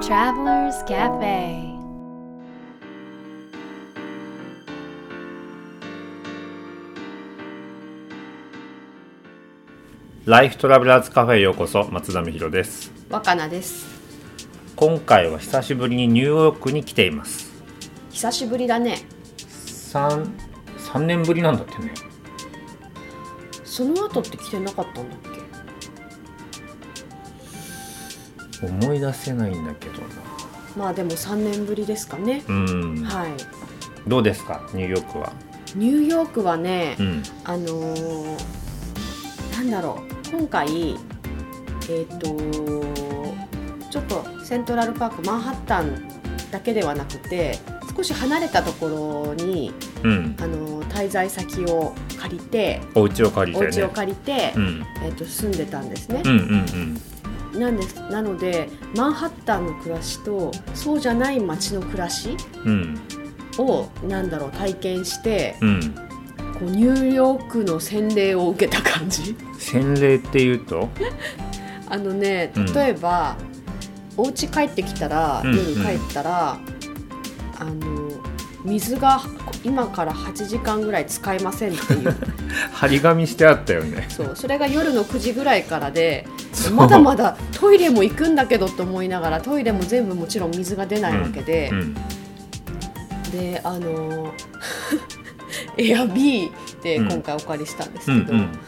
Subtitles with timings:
[0.00, 1.76] Travelers Cafe.
[10.24, 12.92] ライフトラベラーズカフェへようこそ松田美弘です。
[13.08, 13.86] 若菜です。
[14.76, 17.50] 今回は久しぶりにニューヨークに来ています。
[18.10, 18.98] 久しぶりだね。
[19.36, 20.30] 3,
[20.78, 21.94] 3年ぶりなんだってね。
[23.64, 25.37] その後って来てなかったんだっけ？
[28.62, 30.08] 思い出せないんだけどな。
[30.76, 33.02] まあでも3年ぶりですかね、うん。
[33.04, 33.30] はい。
[34.08, 34.62] どうですか？
[34.74, 35.32] ニューヨークは。
[35.74, 37.22] ニューヨークはね、うん。
[37.44, 38.36] あのー
[39.56, 40.30] なんだろう。
[40.36, 40.96] 今回
[41.90, 42.28] えっ、と
[43.90, 46.06] ちょっとセントラルパークマンハッタン
[46.50, 47.58] だけではなくて
[47.96, 49.72] 少し離れたところに、
[50.04, 50.36] うん。
[50.40, 53.66] あのー滞在先を借りてお家を借りてね。
[53.68, 54.84] お家を借りて、うん。
[55.04, 56.22] えっと住んでたんですね。
[56.24, 57.00] う、んうん
[57.58, 58.00] なんです。
[58.10, 62.72] なのでマンハッタンの暮らしとそうじゃない街の暮らしうん。
[62.72, 63.00] うん
[63.60, 65.94] をなんだろう体験してうん。
[66.58, 69.36] こうニューヨークの洗礼を受けた感じ。
[69.58, 70.88] 洗礼っていうと？
[71.90, 72.72] あのねうん。
[72.72, 73.36] 例えば、
[74.16, 76.58] お家帰ってきたらうん夜帰ったら、
[77.58, 78.10] あの
[78.64, 79.20] 水が
[79.64, 82.14] 今から8時間ぐらい使えませんっていう。
[82.72, 84.06] 張り紙してあったよね。
[84.08, 86.26] そうそれが夜の9時ぐらいからで
[86.74, 91.94] まだまだトイレも行くんだけどと思いながらトイレも全部もちろん水が出ないわけで、うん
[93.32, 94.32] であの
[95.76, 96.50] エアビー
[96.82, 98.58] で今回お借りしたんですうんけど、うん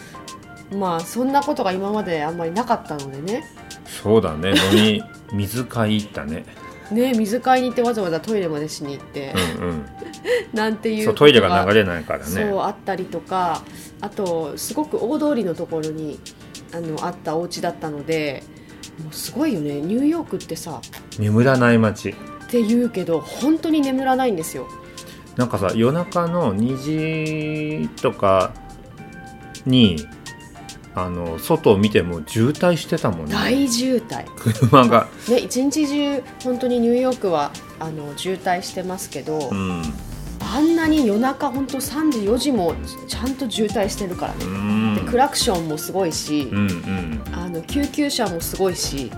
[0.72, 3.44] まあそんなことが今まであんまりなかったのでね。
[3.84, 4.50] そうだね。
[4.50, 5.02] 飲み
[5.32, 6.44] 水買い行ったね。
[6.90, 9.86] ね水買いに行ってわざわざトイレまでしに行って、うんうん。
[10.54, 12.24] なんていうそうトイレが流れれないからね。
[12.24, 13.62] そうあったりとか
[14.00, 16.18] あとすごく大通りのところに
[16.72, 18.42] あのあったお家だったので
[19.02, 19.80] もうすごいよね。
[19.80, 20.80] ニューヨークってさ
[21.18, 22.10] 眠らない街。
[22.10, 22.14] っ
[22.48, 24.68] て言うけど本当に眠らないんですよ。
[25.36, 28.52] なんかさ夜中の2時とか
[29.64, 30.04] に
[30.94, 33.32] あの外を見ても渋滞してたもんね。
[33.32, 34.24] 大渋滞。
[34.36, 35.08] 車が。
[35.28, 39.82] ね一日中本当にニューヨークはあの渋滞してますけど、うん
[40.52, 42.74] あんなに夜中本当3時4時も
[43.06, 44.44] ちゃんと渋滞してるからね。
[44.44, 44.94] う、ん。
[44.96, 47.22] でクラクションもすごいし、うんうん。
[47.32, 49.10] あの救急車もすごいし。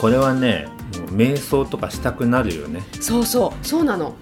[0.00, 0.66] これはね
[0.98, 2.82] もう瞑想とかしたくなるよね。
[3.00, 3.66] そうそう。
[3.66, 4.14] そうなの。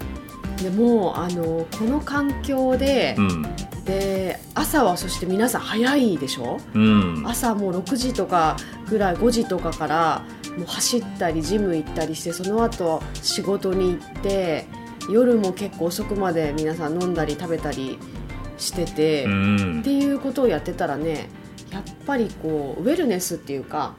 [0.61, 3.41] でもうあのこの環境でう、ん。
[3.85, 6.59] で朝はそして皆さん早いでしょ？
[6.73, 7.23] うん。
[7.25, 8.55] 朝もう6時とか
[8.89, 10.21] ぐらい5時とかから
[10.57, 14.67] もう走ったりジム行ったりしてその後仕事に行って
[15.09, 17.97] 夜も結構遅くまで皆さん飲んだり食べたり
[18.57, 19.31] してて、うっ
[19.79, 21.29] んていうことをやってたらね
[21.71, 23.95] やっぱりこうウェルネスっていうか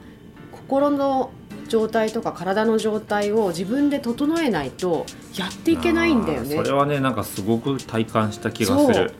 [0.51, 1.31] 心の
[1.67, 5.05] 状態とか体の状態を自分で整えないと
[5.37, 6.55] やっていけないんだよね。
[6.55, 9.13] それはねなんかすごく体感した気がする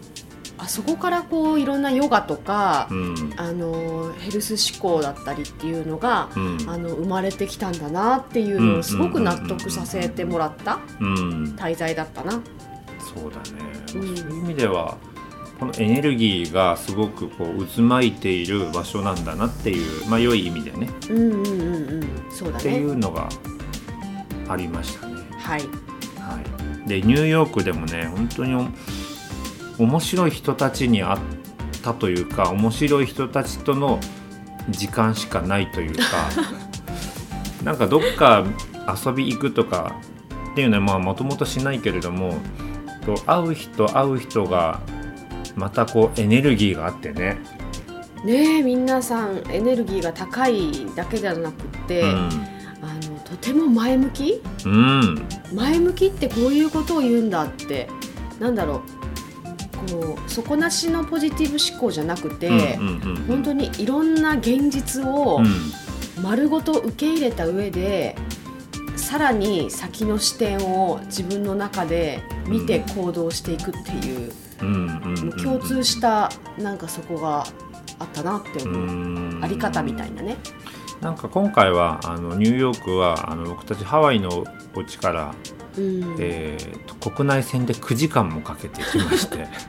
[0.64, 3.34] あそこからこういろんなヨガとか、うん。
[3.36, 6.58] あのヘルス思考だったりっていうのが、うん。
[6.70, 11.56] あの生まれてきたんだなっていうのをすごく納得させてもらったうん。
[11.58, 12.34] 滞在だったな。
[13.14, 13.88] そうだね、うん。
[13.88, 14.98] そういう意味では
[15.60, 20.90] このエネルギーがすごくこう渦巻いている場所なんだなっていうまあ良い意味でね。
[21.10, 22.80] うんうんうんうん、そうだっていね。
[22.80, 23.28] うのが
[24.48, 25.16] ありましたね。
[25.40, 25.62] はい。
[25.62, 26.40] は
[26.86, 28.68] い、でニューヨークでもね本当にお
[29.82, 31.20] 面白い人たちに会っ
[31.82, 34.00] たというか面白い人たちとの
[34.70, 36.04] 時間しかないというか
[37.66, 38.46] なんかどっか
[39.06, 39.96] 遊び行くとか
[40.52, 42.36] っていうのはまあもともとしないけれども
[43.26, 44.80] 会う人会う人が
[45.56, 47.38] またこうエネルギーがあってね。
[48.24, 52.30] ねえ皆さんエネルギーが高いだけではなくって、あ
[53.10, 54.42] のとても前向き？
[54.64, 55.28] うん、うん。
[55.54, 57.90] 前向きってこういうことを言うんだって
[58.40, 59.01] なんだろう
[59.90, 65.46] こう底なしのポジティブ思考じゃなくて、うんうんうん本当にいろんな現実をうん。
[66.22, 68.16] 丸ごと受け入れた上で
[68.96, 74.32] さらに先の視点を自分の中で見て行動していくっていう、
[75.42, 76.30] 共通した
[76.60, 77.46] なんかそこが
[77.98, 79.44] あったなってう思う、ん。
[79.44, 80.38] あり方みたいなね。
[81.00, 84.44] なんか今回はあのニューヨークはあの僕たちハワイの
[84.76, 85.34] お家から、
[85.78, 86.16] うん。
[86.20, 89.48] えーと国内線で9時間もかけてきまして。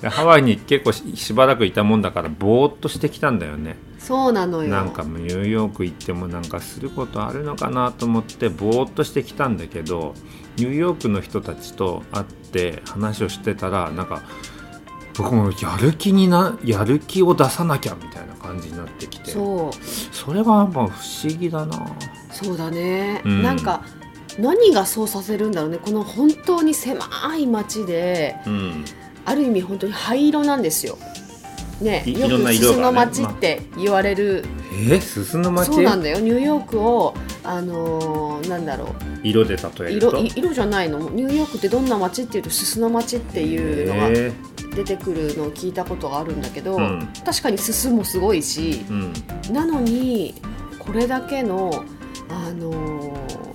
[0.00, 3.76] でハワイに結構ししばらくいたもんだからぼーっとしてきたんだよね。
[3.98, 4.70] そうなのよ。
[4.70, 10.14] なんかニューヨーク行ってもなんかすることあるのかなと思ってぼーっとしてきたんだけど
[10.56, 14.22] ニューヨークの人たちと会って話をしてたらなんか
[15.18, 19.32] 僕もやる気になやる気を出さなきゃみたいな感じになってきて。
[19.32, 19.84] そう。
[20.14, 20.90] それがやっぱ不思
[21.38, 21.86] 議だな。
[22.32, 23.42] そうだね、うん。
[23.42, 23.82] なんか
[24.38, 25.78] 何がそうさせるんだろうね。
[25.78, 27.04] この本当に狭
[27.36, 28.84] い街でうん。
[29.24, 30.96] ある意味本当に灰色なんですよ。
[31.80, 34.96] ね、いよくすすの街って言われる、え？
[34.96, 35.66] ー、すすの街？
[35.72, 36.20] そうなんだよ。
[36.20, 38.88] ニューヨークをあのーなんだろう。
[39.22, 40.08] 色で例えると？
[40.08, 40.98] 色い色じゃないの。
[41.10, 44.32] ニューヨークってどんな街っていうとすすの街っていうのがえ。
[44.74, 47.08] 出てくるのを聞いたことがあるんだけど、うん。
[47.24, 49.54] 確かにすすもすごいしーうん。
[49.54, 50.34] なのに
[50.78, 51.84] これだけの
[52.28, 53.49] あのー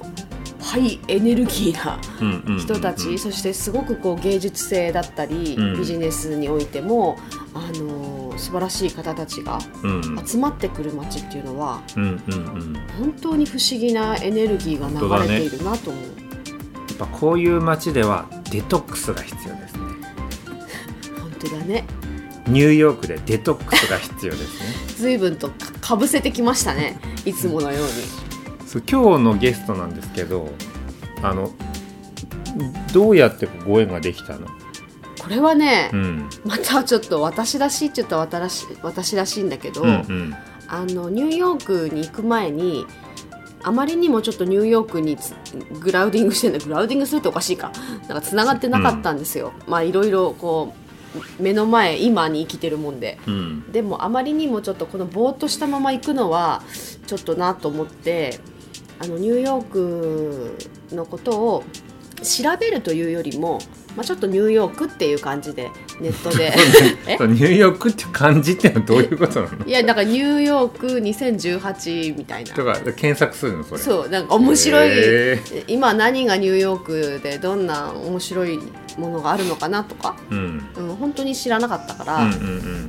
[0.76, 5.78] ハイエネルギーな人たち、そしてすごくこう芸術性だったり、うん。
[5.78, 7.18] ビジネスにおいても、
[7.54, 12.76] あのー素晴らしい方たちがうん集まってくる街っていうのはうんうんうん。
[12.76, 16.26] や本当に不思議なエネルギーが流れているなと思う。
[16.96, 19.80] っぱこういう街ではデトックスが必要ですね。
[21.22, 21.86] 本当だね。
[22.48, 24.66] ニューヨークでデトックスが必要ですね。
[24.98, 27.00] 随分とかかぶせてきましたね。
[27.26, 28.25] いつものように。
[28.76, 30.50] そう今日のゲストなんですけど
[31.22, 31.50] あの
[32.94, 34.48] どうやってご縁ができたの？
[35.22, 36.30] これはね、うん。
[36.44, 40.36] またちょっと私らしいって言ったら私私らしいんだけど、うんうん。
[40.68, 42.86] あのニューヨークに行く前に
[43.64, 45.34] あまりにもちょっとニューヨークにつ
[45.80, 47.72] グラウディングしてるグラウディングするっておかしいか。
[48.10, 50.74] なんかつながってなかったんですよ、まあいろいろこ
[51.40, 53.20] う目の前今に生きてるもんで。
[53.26, 53.72] うん。
[53.72, 56.62] でもあまりにもちょっとこのぼーっとしたまま行くのは
[57.08, 58.40] ちょっとなと思って
[59.00, 60.58] あのニューヨーク
[60.96, 61.64] のことを
[62.24, 63.60] 調べるというよりも、
[63.96, 65.70] まあ、ちょっとニューヨークっていう感じで
[66.00, 66.54] ネットで。
[67.28, 69.66] ニューヨークっていう漢字ってのはどういうことなの？
[69.68, 72.54] いやだからニューヨーク2018みたいな。
[72.54, 73.82] とか検索するのそれ。
[73.82, 78.60] そうなんか面白い、へ今何がニューヨークでどんな面白い
[78.98, 80.90] ものがあるのかなとか、ーうん。
[80.90, 82.88] うん、本当に知らなかったから、うんうんうん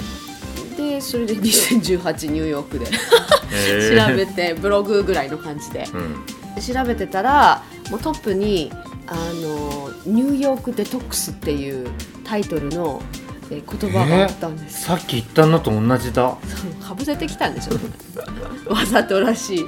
[0.77, 5.87] でそれで2018ニューヨークで調べてブログぐらいの感じで。
[5.93, 6.17] うん。
[6.61, 8.73] 調べてたらもうトップに
[9.07, 11.89] あの「ニューヨークデトックス」っていう
[12.25, 13.03] タイトルの
[13.51, 16.37] え言葉があったんです、さっき言ったのと同じだ。
[16.87, 19.65] かぶせてきたんでしょわざとらしい。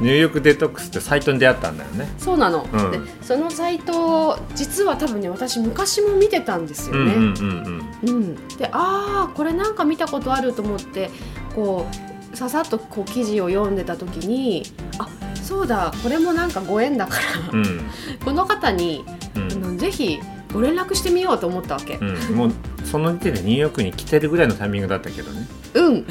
[0.00, 2.08] ニューヨークデトックスってサイトに出会ったんだよね。
[2.18, 2.90] そうなの、うん。
[2.90, 11.10] でそのサイト実は多分ね私昔も見てたんですよね、うんうんうんうん、でああこれなんか見たことあると思って
[11.54, 11.86] こ
[12.32, 14.64] うささっとこう記事を読んでた時に
[14.98, 15.08] あ
[15.42, 17.18] そうだこれもなんかご縁だか
[17.52, 17.64] ら、うん。
[17.64, 17.80] う ん
[18.24, 19.04] この方に、
[19.36, 19.78] うん。
[19.78, 20.20] ぜひ
[20.52, 21.96] ご連絡してみようと思ったわけ。
[21.96, 22.52] うん、もう
[22.84, 25.46] その時点でニューヨークに来てるぐらいのタイミングだったけどね。
[25.74, 26.06] うん。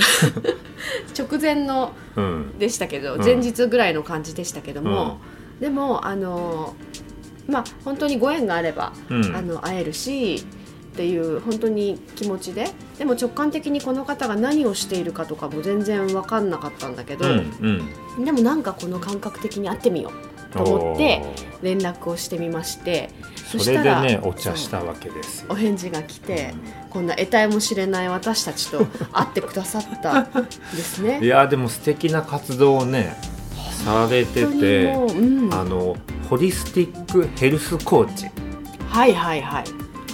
[1.17, 2.59] 直前のうん。
[2.59, 3.21] でしたけど、うん。
[3.21, 5.19] 前日ぐらいの感じでしたけども、
[5.59, 6.75] でもあの
[7.47, 9.35] まあ本当にご縁があれば、うん。
[9.35, 12.69] あの会えるしっていう本当に気持ちで。
[12.97, 17.81] でも直感的にこの方が何をしているかとかも全然分かんなかったんだけど、うん
[18.17, 18.25] うん。
[18.25, 21.21] でもなんかこの感覚的に会ってみようと思って
[21.61, 23.09] 連絡をしてみまして
[23.59, 25.47] それでねお茶したわけですよ。
[25.49, 26.53] お返事が来て、
[26.89, 30.51] こんな得体も知れない私たちと 会ってくださったんで
[30.83, 31.25] すいね。
[31.25, 33.15] やでも素敵な活動をね
[33.85, 35.95] されててもう、うん、あの
[36.29, 38.29] ホリスティックヘルスコーチ。
[38.87, 39.63] はいはいはい。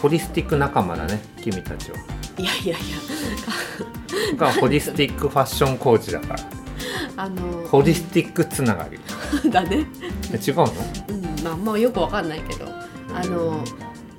[0.01, 1.97] ホリスティック仲間だね君たちは。
[2.37, 2.79] いやいやい
[4.31, 4.37] や。
[4.37, 6.39] がホリスティックファッションコーチだから。
[7.17, 8.99] あのホリスティックつながり。
[9.49, 9.85] だね、
[10.31, 10.73] え違うの？
[11.09, 12.65] うん、まあまあよくわかんないけど
[13.17, 13.63] あの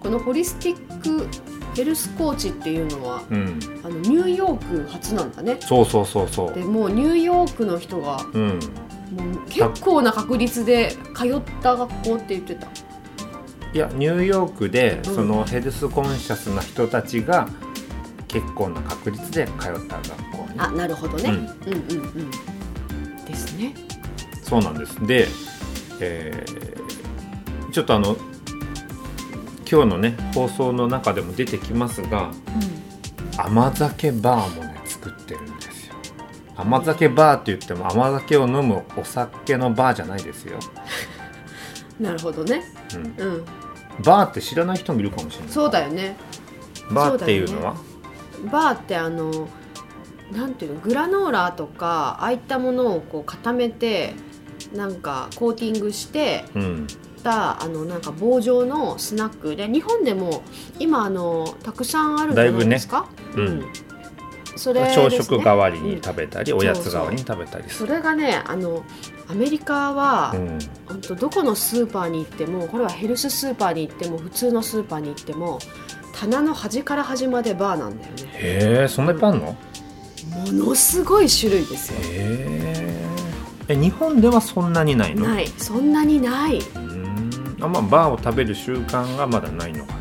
[0.01, 1.29] このホリスティック
[1.75, 3.61] ヘルスコーチっていうのはうん。
[3.85, 5.59] あのニューヨーク初なんだね。
[5.61, 6.55] そうそうそうそう。
[6.55, 8.49] でもうニューヨークの人がうん。
[8.49, 8.59] もう
[9.49, 12.67] 結構な確率で通った学校って言ってた。
[13.75, 15.15] いやニューヨークでうん。
[15.15, 17.49] そのヘルスコンシャスな人たちが
[18.27, 21.37] 結構な確率で通った学校にあなるほどね、うん。
[21.37, 21.51] うん、うん
[23.19, 23.25] うん。
[23.25, 23.75] ですね。
[24.43, 25.07] そうなんです。
[25.07, 25.29] で、
[26.01, 26.79] えー
[27.71, 28.17] ちょっとあの
[29.71, 32.31] 今日のね放送の中でも出てきますが
[33.37, 35.95] 甘酒バーもね作ってるんですよ。
[36.57, 40.59] 甘酒バーって言っても甘酒を飲むお酒のバーじゃないですよ、
[42.01, 42.63] なるほどね。
[42.95, 43.45] うん、うん。
[44.03, 45.53] バーって知らない人もいるかもしれない。
[45.53, 46.17] そうだよね。
[46.91, 47.77] バーっていうのは？
[48.51, 49.49] バーってあの
[50.33, 54.15] なんていうのグラノーラとかああいったものをこう固めて
[54.75, 56.87] なんかコーティングしてうん
[57.19, 60.43] たあのなんか棒状のスナックで日本でも
[60.79, 63.67] 今あのたくさんあるんじゃないですか、だいぶね。
[64.57, 66.59] それです朝ね食代わりに食べたり、うん。
[66.59, 67.87] おやつ代わりに食べたりする。
[67.89, 68.85] それがねあの
[69.29, 70.59] アメリカは、うん
[70.89, 75.59] 本当どこのスーパーに行ってもこれはヘルススーパーに行っても普通のスーパーに行っても
[76.15, 78.23] 棚の端から端までバーなんだよね。
[78.33, 79.47] へえそんなにいっぱいあるの？
[79.47, 81.99] ものすごい種類ですよ。
[82.01, 82.05] へ
[83.69, 83.75] え。
[83.75, 85.29] え日本ではそんなにないの？
[85.29, 85.47] ない。
[85.59, 86.59] そんなにない。
[86.59, 86.98] うーん
[87.61, 89.99] あまあバーを食べる習慣がまだないのかな。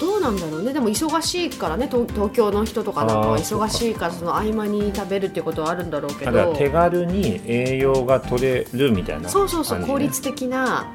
[0.00, 0.72] どうなんだろうね。
[0.72, 10.92] でも忙しいからね東東京の人とかなんか忙しいからその合間に食べるっていうことはあるんだろうけだからど手軽に栄養が取れるみたいなね、そうそうそう効率的な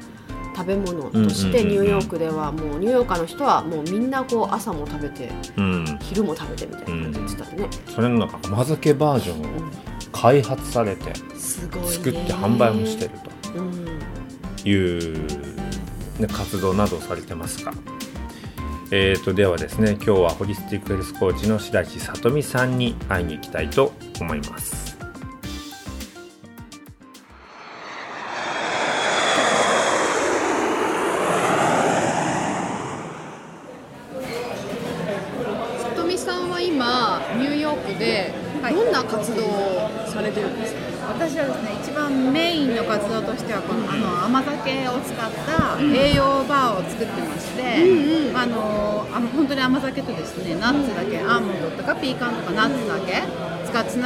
[0.56, 1.84] 食べ物としてうんうんうんうん。
[1.84, 5.98] ニューヨークではもうニューヨーカーの人はもうみんなこう朝も食べてうん。
[6.00, 9.44] 昼も食べてみたいな感じで言ってたね、それのなんか甘酒バージョンを
[10.12, 13.10] 開発されて作って販売もしてる
[13.56, 13.84] うん。
[14.62, 15.43] という、ね、
[16.28, 17.72] 活動などされてますが、
[18.90, 24.83] えー、とではですね今日はホリスティックヘルスコーチの白石さとみさんに会いに行きたいと思います。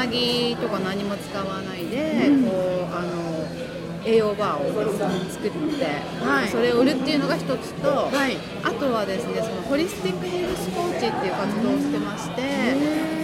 [0.09, 3.47] ぎとか何も使わないで、こうあの
[4.05, 4.69] 栄養バーを
[5.31, 5.57] 作って、
[6.25, 6.49] はい。
[6.49, 8.37] それを売るっていうのが一つと、はい。
[8.63, 12.43] あとはですねそのホリスティックヘルスコーチっていう活動をしてまして、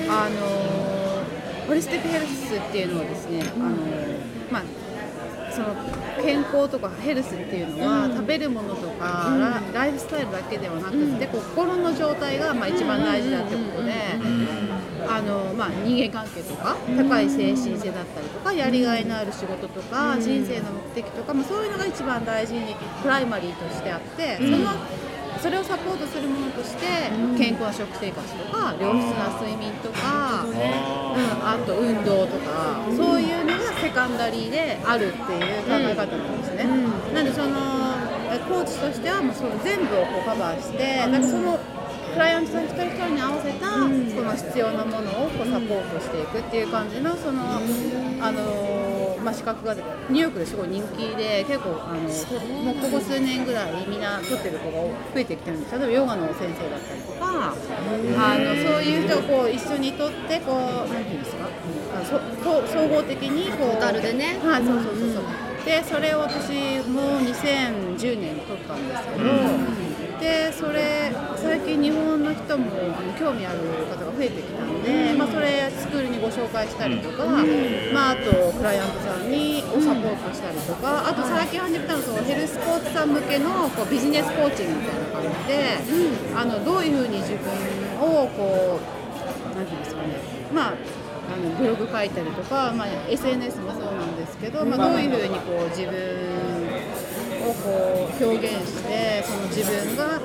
[0.08, 3.76] あのホリスティックヘルスっていうのはですね、あの
[4.50, 4.62] まあ
[5.54, 5.74] その
[6.22, 13.92] 健康とかヘルスっていうのは、食べるものとか、ラライフスタイルだけではなくて、心の状態がまあ一番大事だってことで、
[15.06, 24.58] あのまあ、人間関係とか高い精神性だったりとかやりがいのある仕事とか、人生の目的とか、まあ、そういうのが一番大事にプライマリーとしてあって、その
[25.44, 26.86] それをサポートするものとして、
[27.36, 35.20] 健康な食生活とか良質な睡眠とか、うん、あと運動とか、そういうのがセカンダリーであるっていう
[35.68, 36.64] 考え方なんですね。
[37.12, 37.60] なんでその
[38.32, 41.58] えコーチとしてはもうその全部をこうカバーして、なんかその
[42.14, 47.60] クライアントさん一人一人に合わせた、その必要なものをこうサポートしていくっていう感じのその、
[48.22, 48.93] あの
[49.24, 52.00] まあ、資格がニューヨークですごい人気で結構あの
[52.62, 57.54] もうここ数年ぐらいみんな取ってる子が増えてきてるんです例えばヨガの先生だったりとか
[58.18, 61.48] あのそういう人をこう一緒に取ってこうなんていうんですか？
[61.94, 62.10] あのそ
[62.66, 64.38] そ総合的にこうトータルでね。
[64.44, 65.24] はい、そうそうそうそう。
[65.64, 69.24] で、それを私も2010年に取ったんですけど、
[70.24, 77.26] で、それ最近日本の人もあの興味ある方が増えてきたので、まあそれスクールにご紹介したりとか、
[77.92, 85.78] まああとクライアントさんにをサポートしたりとか、あと最近始めたのそのヘルスコーチさん向けのこうビジネスコーチングみたいな感じで、
[86.34, 87.52] あのどういうふうに自分
[88.00, 88.80] をこ
[89.52, 90.08] うなんていうんですかね、
[90.54, 90.74] まあ、
[91.34, 96.33] あのブログ書いたりとか、まあ、SNS もそうなんですけど、まあ、どういうふうにこう自分
[97.44, 100.20] をこう表現してその自分が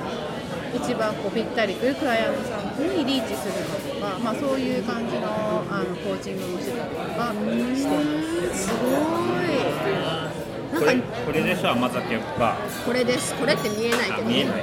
[0.74, 5.26] 一番こうぴったりくるクライアントさんにリーチするかとか、まあ、そういう感じの
[5.68, 8.66] あのコーチングもしてたりとかしてます。
[8.66, 8.86] すご
[9.42, 9.59] い
[10.86, 12.56] なんかこれでしょ甘酒バ
[12.86, 13.34] これです。
[13.34, 14.54] これって見えないけどー見えない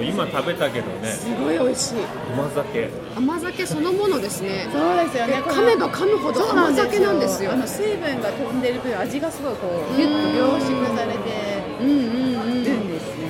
[0.00, 1.08] 今食べたけどね。
[1.08, 1.94] すごい美味しい。
[2.32, 2.88] 甘酒。
[3.16, 4.68] 甘酒そのものですね。
[4.72, 5.36] そうですよね。
[5.36, 7.52] で噛めば噛むほど甘酒なんですよ。
[7.52, 11.18] あの水分が飛んでる分味がすごいこうギュッと凝縮されて
[11.80, 12.64] うんうんうん。
[12.64, 13.28] るんですね。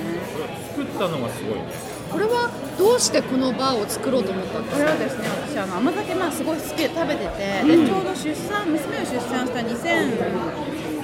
[0.77, 1.65] 作ったのがすごいね。
[2.11, 4.83] これはどうしてこのバーを作ろうと思ったんですか？
[4.83, 9.63] これはですね、私あの甘酒まあすごい好きで食べてて、でちょうど出産娘を出産した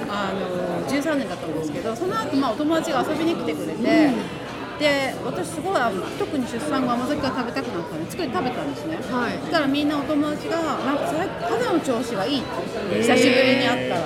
[0.07, 4.47] 2013年だったんですけど、その後まあお友達が遊びに来てくれて。
[4.77, 9.39] で私すごいあの特に出産後甘酒が食べたくなったんで作って食べたんですね、はい。
[9.39, 14.05] そしたらみんなお友達がなんか最肌の調子がいいって久しぶりに会ったら、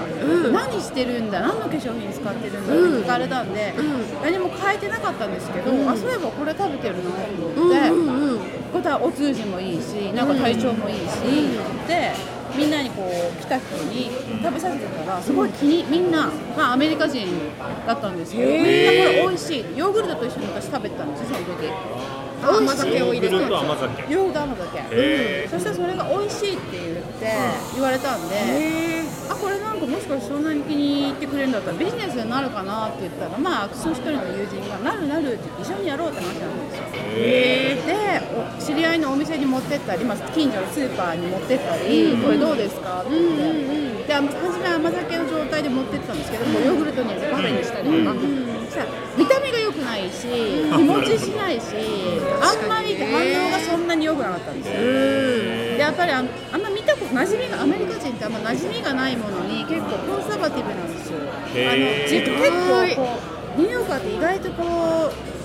[0.51, 3.73] 何してるんだ何の化粧品使ってるんだって聞かれたんで、
[4.23, 7.17] 何も変えてなかったんですけど、あそういえばこれ食べてるなと
[7.61, 8.39] 思って、うんうん
[8.71, 11.03] これはお通じもいいしなんか体調もいいし、
[11.85, 12.13] で
[12.55, 14.11] みんなにこう来た人に
[14.43, 17.27] 食べさせてたらすごい気にみんな、まあ、アメリカ人
[17.85, 19.65] だったんですけどみんなこれ美味しい。
[19.77, 21.71] ヨーグルトと一緒に私食べてたんですよその時
[22.43, 24.13] 甘酒を入れてヨーグルト甘酒。
[24.13, 24.21] ヨー。
[24.23, 27.31] グルト甘酒へそしたらそれが美味しいって言って
[27.75, 28.35] 言われたんで、
[29.29, 38.21] あこれなんかもしかしてそんなに気に入ってくれるんだったらビジネスになるかなって言ったらまあその一人の友人がなるなるって一緒にやろうって話なんですよで
[38.57, 43.01] お知り合いのお店に持ってったり、まあ、近所のスーパーに持ってったり、これどうですか？
[43.01, 48.15] って言って、であの初めは甘酒の状態で持ってったんですけど、こうヨーグルトにパフェにしたりとか、
[49.17, 51.65] 見た目が良くないし日持ちしないし
[52.41, 54.73] あんまり反応がそんなに良くなかったんですよ。
[54.81, 61.19] でやっぱりあんま見たこと馴染みがアメリカ人ってあんま馴染みがないものに結構コンサバティブなんですよ。
[61.19, 62.39] あの結構
[62.95, 64.69] こうニューヨーカーって意外とこう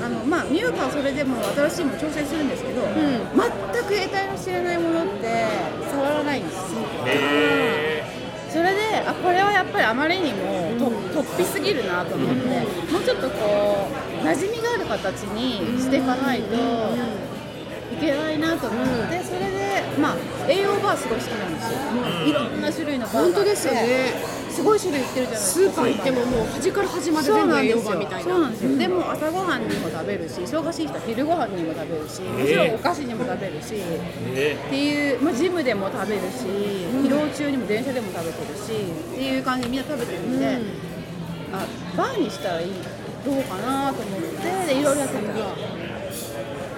[0.04, 3.50] あのまあニューヨーカーはそれでも新しいもの挑戦するんですけど、全
[3.84, 5.46] く得体の知れないものって
[5.90, 6.80] 触らないんですよ。
[7.06, 8.04] へ
[8.50, 10.72] それであこれはやっぱりあまりにも
[11.12, 12.46] と突飛すぎるなと思って、
[12.92, 13.88] もうちょっとこ
[14.22, 20.16] う馴染みがある形にしていかないといけないなと思って、それでまあ
[20.48, 21.78] 栄養バーすごい好きなんですよ、
[22.26, 23.34] いろんな種類のバーがあって。
[23.34, 25.60] 本当ですよねすごい種類売ってるじゃないですか。
[25.60, 28.30] スーパー行ってももう端から端まで全部栄養バーみたいな。
[28.32, 33.75] そうなんですよ、でも朝ごはんにも食べるし忙しい人は昼ごはんにも食べるしもちろんお菓子にも食べるし、
[34.32, 36.48] えっていう、まあ、ジムでも食べるし、
[37.04, 40.58] 疲労中にも電車でも食べてるしっていう感じでみんな食べてるんで、
[41.52, 42.72] あバーにしたらいい
[43.26, 45.20] どうかなと思ってでいろいろやってた。
[45.20, 45.86] ら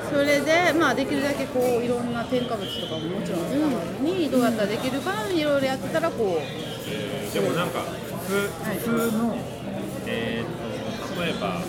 [0.08, 6.77] それで、まあ、できるだけこういろんな添加物とかももちろん使わずにどうやったらできるかいろいろやってたらこう
[7.32, 7.80] でもなんか
[8.26, 9.36] 普通普通の、
[10.06, 11.60] えー、と例えば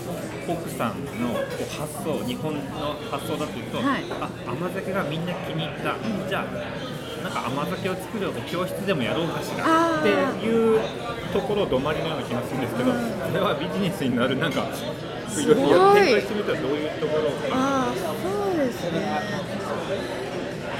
[0.48, 2.60] 奥さんの発想日本の
[3.10, 4.04] 発想だというと、はい。
[4.10, 5.94] あ甘酒がみんな気に入った、
[6.28, 9.64] じゃあなんか甘酒を作る教室でもやろうかしら。
[9.66, 10.80] あってーいう
[11.32, 15.46] ところ止まりのような気がするんですけど、それはビジネスになるなんかい。
[15.46, 18.02] ろいろ展開してみたらどういうところああそ
[18.52, 19.20] うですね。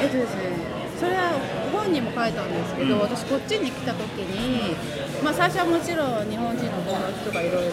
[0.02, 1.32] えっとですねそれは
[1.72, 3.00] 本にも書いたんですけど、うん。
[3.00, 4.76] 私こっちに来た時に、
[5.24, 7.72] まあ、最初はもちろん日本人の友達とかいろい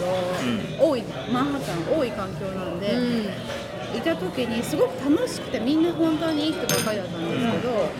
[0.80, 2.88] 多いマンハッタン多い環境なんで、
[3.94, 7.90] いた時にすごく楽しくてみんな本当にいい人ばっかりだったんですけど、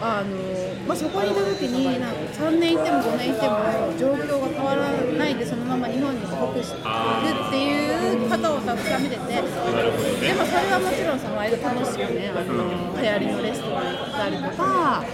[0.00, 3.56] あのまあ、そこにいた時になんか3年いても5年いても
[3.98, 12.30] 状況が変わらないでそのまま日本に帰国してるっていう方をたくさん見ててでもそれはもちろんその間楽しくね。
[12.30, 15.04] あの流行りのレストラン行ったりとか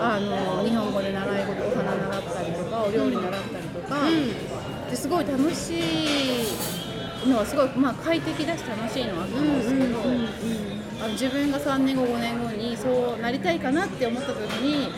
[0.00, 3.96] あの日本語で習い事お花習ったりとかお料理習ったりとか、
[4.90, 6.79] ですごい楽しい
[7.26, 10.00] のはすごい、まあ、快適だし楽しいのはあったんですけど、
[11.02, 14.88] あの自分が3年後5年後にそうなりたいかなって思った時に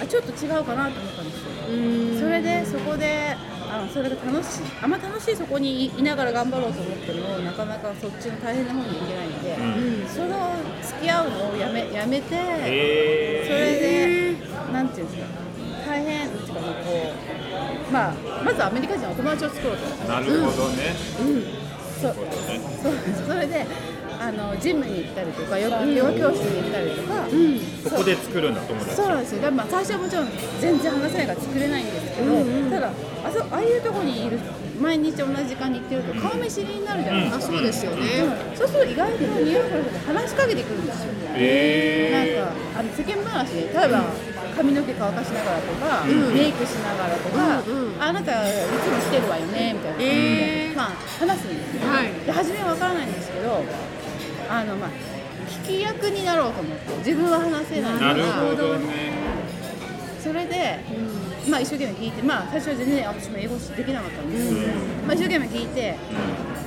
[0.00, 2.20] あちょっと違うかなと思ったんですよ。
[2.20, 3.36] それでそこで
[3.70, 15.28] あのそれが楽しいあんま楽しいそこにいながら頑張ろうと思ってもなかなかそっちの大変な方に行けないんで、その付き合うのをやめやめて、えそれでなんていうんですか
[15.86, 16.60] 大変っていうかこ
[17.88, 20.08] うまあまずアメリカ人のお友達を作ろうと。
[20.08, 21.63] なるほどね、そう
[22.12, 22.94] そう。
[23.26, 23.66] それで
[24.20, 27.26] あのジムに行ったりとかヨガヨガ教室に行ったりとか、
[27.90, 28.96] そこで作るんだ友達。
[28.96, 29.42] そうなんですよ。
[29.42, 30.28] だからまあ最初はもちろん
[30.60, 34.38] 全然話せないから作れないんですけど、ただあそああいうところにいる
[34.80, 38.02] 毎日同じ時間に行ってると顔見知りになるじゃないですか、あそうですよね、
[38.50, 38.56] うん。
[38.56, 44.04] そうすると意外とニューヨークの人って話しかけてくるんですよ、えなんかあの世間話で例えば
[44.56, 48.02] 髪の毛乾かしながらとか、メイクしながらとか、うんうん。
[48.02, 49.96] あなたいつも来てるわよねみたいな。
[49.96, 50.76] 感じで、えー。
[50.76, 52.12] まあ、話すんですよ、はい。
[52.26, 53.64] で初めは分からないんですけど
[54.48, 54.90] あの、まあ、
[55.66, 59.24] 聞き役になろうと思って自分は話せないかー、なるほらどね。
[60.22, 60.78] それで、
[61.48, 64.48] まあ、一生懸命聞いて、まあ、最初は全然私も英語できなかったんです。
[64.48, 64.66] けど、
[65.06, 65.96] まあ、一生懸命聞いて、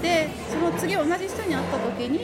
[0.02, 2.20] でその次同じ人に会った時に、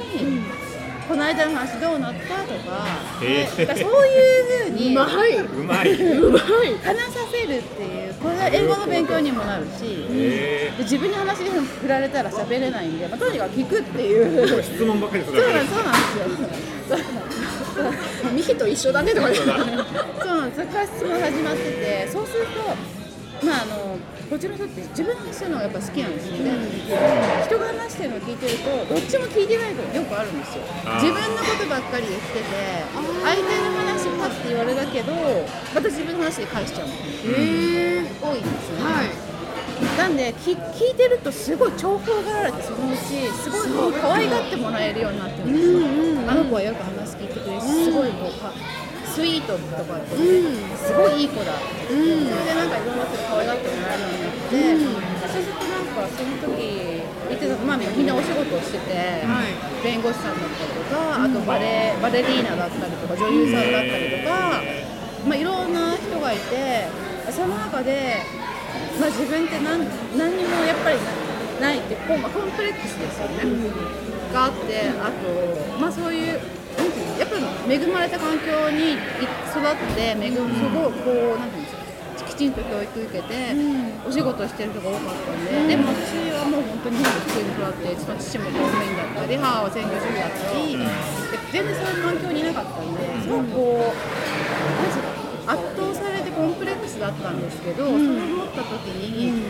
[1.14, 2.88] この間の話どうなったとか,、
[3.22, 3.56] へー。
[3.56, 5.94] そういうふううにまい、うまい。
[5.94, 6.42] うまい、
[6.82, 14.44] 話させるっていうこれは英語の勉強にもなるし、えで自分に話振られたら喋れないんで、まあ、とにかく聞くっていう。
[14.58, 16.26] ー、質問ばっかりするそうなんでそうなんですよ。
[16.90, 20.62] そうなんですミヒと一緒だねとか言ってそうなんです。
[20.62, 23.98] そこから質問始まってて、そうすると、まああの
[24.34, 26.50] こっちの人って自分の話するのがやっぱ好きなんですよね。
[27.46, 30.64] 人が話してるのを聞いてると、どっちも聞いてないことよくあるんですよ。
[30.98, 35.14] 自分のことばっかり言ってて、相手の話パッて言われたけど、
[35.70, 36.94] また自分の話で返しちゃうの。
[36.96, 38.84] へえ多いんですよね。
[38.90, 39.34] はい。
[40.02, 48.52] なんで聞聞いてるとすごい重宝がられてそのうちすごいこう可愛がってもらえるようになってるんですよ、あの子はよく話聞いてくれるしすごいこうか
[49.14, 56.58] スイートとかって、すごいいい子だって、それでなんかいろんな人に可愛がってもらえるようになって、そうするとなんかその時
[57.30, 59.22] 言ってた、まあ、みんなお仕事をしてて、
[59.86, 64.66] 弁護士さんだったりとかあとバレバレリーナだったりとか女優さんだったりとか、
[65.30, 66.90] まあ、いろんな人がいて
[67.30, 68.18] その中で、
[69.00, 69.86] まあ、自分って何
[70.18, 70.98] 何にもやっぱり
[71.62, 73.46] なないってこう、まあ、コンプレックスですよね、
[74.34, 76.40] があってあと、まあ、そういう
[77.68, 81.84] 恵まれた環境にい育って恵むすごいこうなんていうんですか
[82.34, 83.54] きちんと教育受けて、
[84.08, 90.90] お仕事してる人が多かったんで、でも私はもう本当に普通に育って父も公務員だったり母は専業主婦だったり、で
[91.54, 94.02] 全然そういう環境にいなかったんですごくこう
[95.46, 95.93] 圧倒
[97.04, 99.44] だったんですけど、それを思った時に、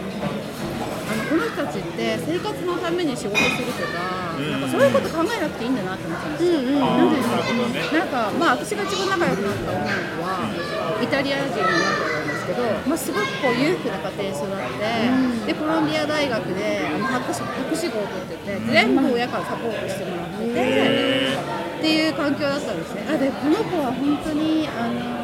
[1.06, 6.58] あのこの人たちって生活のために仕事するとか,、なんかそういうこと考えなくていいんだなって思ったんですよ。
[6.82, 9.86] あなんでーなんかまあ私が一番仲良くなった女の
[10.18, 10.50] 子は
[10.98, 21.38] イタリア人になったんですけど、まあ、すごくこう裕福な家庭に育って、でコロンビア大学であの博士博士号を取ってて全部親からサポートしてもらってて、
[21.78, 23.06] っていう環境だったんですね。
[23.06, 25.23] あでこの子は本当にあの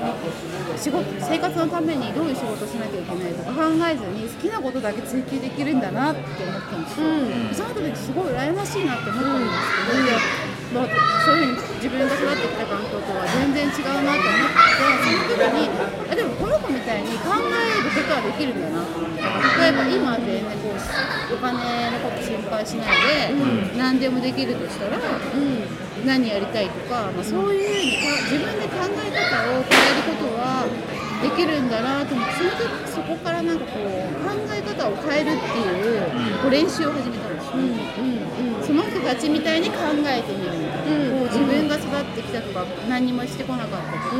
[0.77, 10.87] 仕事生活のためにどういう仕事をしなきゃいけないとか考えずに好きなことだけ追求できるんだなって思ったんですよ、その時すごい羨ましいなって思ったんですけど、まあ、
[11.25, 14.69] そういうふうに自分が育ってきた環境とは全然違うなと思って
[15.01, 15.69] その時に
[16.05, 18.85] あでもこの子みたいに考えることはできるんだな。
[18.85, 20.77] と思って例えば今全然こう
[21.33, 23.33] お金のこと心配しないで、
[23.77, 24.97] 何でもできるとしたら、
[26.05, 30.65] 何やりたいとか、まあ、そういうふうにか自分で考え方を変えることは
[31.21, 33.83] できるんだなと思ってその時そこからなんかこう
[34.25, 37.57] 考え方を変えるっていうこう練習を始めたんですよ、
[38.69, 44.15] その人たちみたいに考えてみるみたいな、こう自分が育ってきたとか何もしてこなかったとか、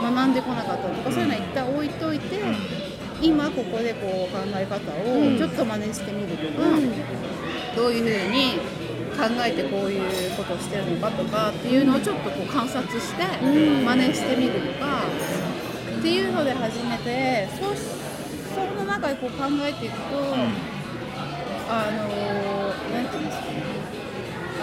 [0.00, 2.38] 学んでこなかったとかそういうのは一旦置いといて、
[3.20, 6.70] 今ここでこう考え方をちょっと真似してみるとか、
[7.74, 8.62] どういうふうに
[9.18, 15.02] 考えてこういうことをしてるのかとかっていうのをちょっとこう観察して真似してみるとか、
[15.98, 17.74] っていうので始めてそう
[18.54, 20.02] その中でこう考えていくと、
[21.66, 22.43] あの
[23.04, 23.62] なんていうんですかね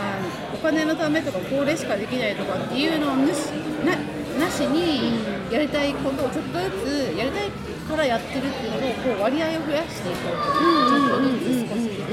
[0.01, 3.51] あのお金のためとかこれしかできないとかっていうのをなし
[3.85, 3.95] な
[4.39, 7.49] なしにやりたいことをちょっとずつやりたい
[7.87, 10.53] からやってるっていうのをこう割合を増やしていこうと、
[10.89, 12.07] ちょっとずつ少しずつ。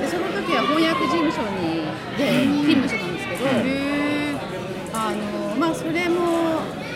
[0.00, 1.84] でその時は翻訳事務所に
[2.16, 3.40] で勤務してたんですけど、
[4.94, 6.90] あのまあそれも、うん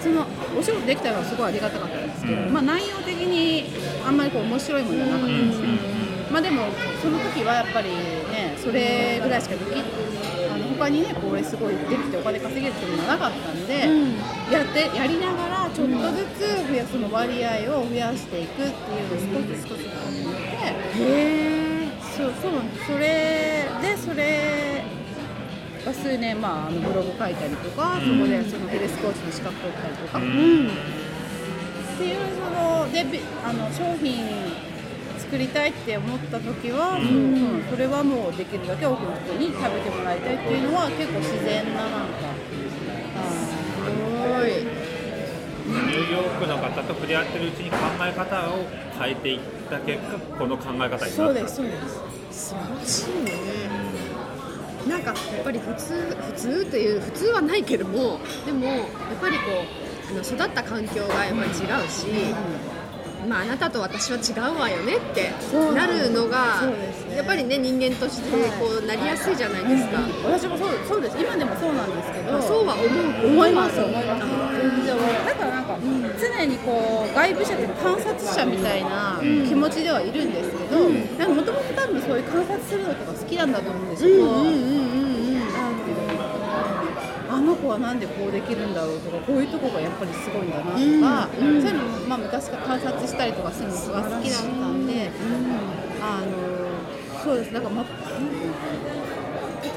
[0.00, 0.24] その
[0.58, 3.66] お仕事できたのはすごいありがたかったんですけど、まあ内容的に
[4.06, 5.68] あんまりこう面白いものじゃなかったんですね。
[6.30, 6.66] まあでも
[7.02, 9.74] その時はやっぱりねそれぐらいしかでき
[10.50, 13.74] あの他にねこれすごいできてお金稼げるっていうのがなかったんで、
[14.52, 20.68] やってやりながらちょっとずつ増やその割合を増やしていくっていうのを少し少し始めて、
[22.16, 22.52] そうそう
[22.86, 24.84] それでそれ
[25.84, 30.26] が数年、まあ、あのブログ書いたりとか、そこでそのヘルスコーチの資格取ったりとか、って
[32.04, 34.69] いうそのでびあの商品
[35.30, 37.62] 作りたいって思った時は、そううん。
[37.70, 42.34] それはもうできるだけ多くの人に食べてもらいたいっていうのは結構自然ななんか。
[43.14, 43.54] あす
[43.86, 48.66] ニューヨークの方と触れ合ってるうちに考え方を
[48.98, 49.40] 変えていっ
[49.70, 51.72] た結果この考え方になったそうですそうで
[52.32, 52.50] す。
[52.50, 53.32] 素晴らしいね
[54.88, 55.94] なんかやっぱり普通
[56.26, 58.86] 普通という普通はないけどもでもやっ
[59.20, 59.44] ぱりこ
[60.08, 62.34] うあの育った環境がやっぱり違うし、
[63.28, 65.30] まあ、あなたと私は違うわよねって
[65.74, 67.16] なるのが、ね。
[67.16, 71.18] やっぱりね人間としてこうなりやすいじゃないですか、私もそうそうです。
[71.18, 73.32] 今でもそうなんですけどそうは思う。
[73.32, 73.80] 思います。
[73.80, 74.26] 思います。
[74.60, 75.76] 全然だからなんか
[76.18, 80.88] 常にこう外部者というか観察者みたいな気持ちではいるんですけど
[81.34, 84.99] もともと多分そういう観察するのとか好きなんだと思うんですけど、なんていうのあ
[87.40, 95.10] の子はなんでこうできるんだろうとかこういうとこがやっぱりすごいんだなとか、そういうのも、まあ、昔から観察したりとかするのが好きだったんで、
[96.00, 97.52] あのそうです。
[97.52, 97.88] なんかな例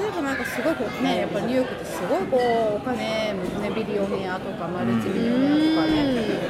[0.06, 5.94] えばなんかすごいこうねやっぱりニューヨークってすごいこうお金、ね、ビリオネアとかマルチビリオネアとかね、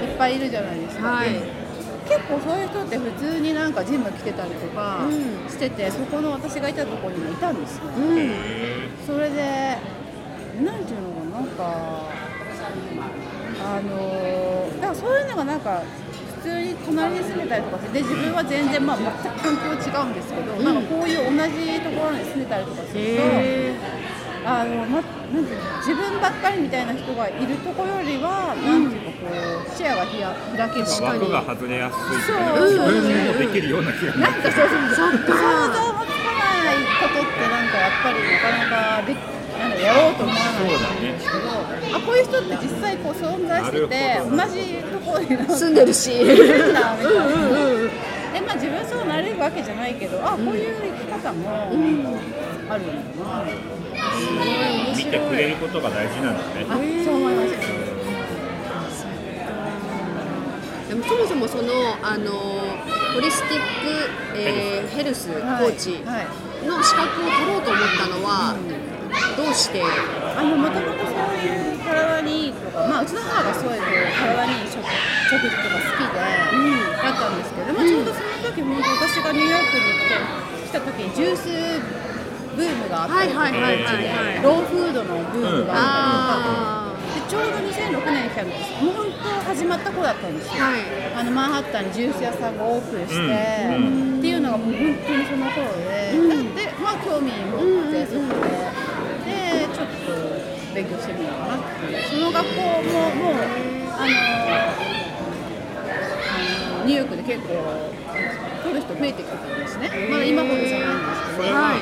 [0.05, 1.09] いっぱいいるじゃないですか。
[1.09, 1.33] はい。
[1.33, 1.65] で
[2.05, 5.07] 結構そういう人って普通になんかジム来てたりとか
[5.49, 7.85] してて、そこの私がいたところにもいたんですよ、
[9.07, 9.79] それで
[10.63, 11.61] なんていうのかななんか
[13.65, 13.91] あの
[14.81, 15.83] だからそういうのがなんか
[16.43, 24.05] 普通に隣に住めたりとかしてで自分は全然まあ全く環境違うんですけど、なんかこういう同じところに住んでたりとかすると。
[24.45, 29.33] あのま、なんていうの自分ばっかりみたいな人がいるところよりは、なんていうかこ
[29.65, 30.85] う視野がひや開ける。
[30.85, 32.69] 枠が外れやすいそう。
[32.69, 35.33] 自分にもできるような気がなんかそうそうそう。
[35.33, 39.17] 想像もつかないことってなんかやっぱりなかなかで
[39.59, 46.13] なんかやろうと思わないそうだねけどあこういう人って実際こう存在してて同なじところに住んでるし。
[46.21, 47.21] いるんだみたいな。
[48.35, 51.49] でまあ自分そうなれるわけじゃないけどあこういう生き方も
[52.69, 53.45] あるんだな、
[54.97, 56.67] 見てくれることが大事なんだね。
[56.69, 57.51] あそう思います。
[60.89, 62.33] でもそもそもそのあの
[63.15, 63.65] ホリスティック、
[64.37, 65.29] えーヘルス。
[65.29, 66.01] コーチ
[66.67, 68.57] の資格を取ろうと思ったのは、
[69.37, 69.83] どうして？
[69.83, 80.19] あのもともとそういう体にいいとか、まあ、うちの母がそういう体にいい食食事とか好きで、だったんですけど、まあ、ちょうどその時本当私がニューヨークに来て
[80.69, 81.49] 来た時にジュース
[82.57, 83.51] ブームがあったりとか、
[84.43, 90.81] ローフードのブームがああったりとかでちょうど2006年に来たのもう本当始まった頃だったんですよ、はい。
[91.17, 94.19] あのマンハッタンにジュース屋さんがオープンして、うん。
[94.19, 96.15] っていうのがもう本当にその頃で、
[96.55, 98.84] でまあ興味持ってそこで、
[100.75, 102.03] 勉強してみようかなっていう。
[102.03, 102.69] その学校も
[103.15, 103.35] もう
[103.97, 104.07] あ
[106.81, 107.55] のニューヨークで結構
[108.63, 109.91] 取る人増えてきてたんですね。
[110.11, 111.81] まだ今ほどじゃないんですけど、はい。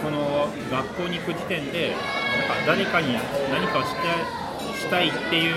[0.00, 3.14] その学校に行く時点でなんか誰かに
[3.50, 3.98] 何かをして
[4.78, 5.54] したいっていう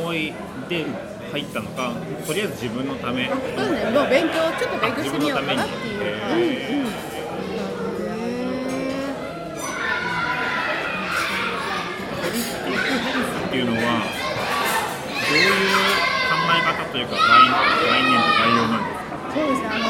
[0.00, 0.32] 思い
[0.68, 0.84] で
[1.32, 1.92] 入ったのか
[2.26, 3.28] とりあえず自分のため。
[3.28, 3.36] そう
[3.72, 3.90] ね。
[3.90, 6.85] もう勉強ちょっと勉強してみようかなっていう
[13.56, 15.56] っていうのはどういう
[16.28, 17.48] 考え方というか概
[17.88, 19.88] 概念と概要なんですかそうですね、あの、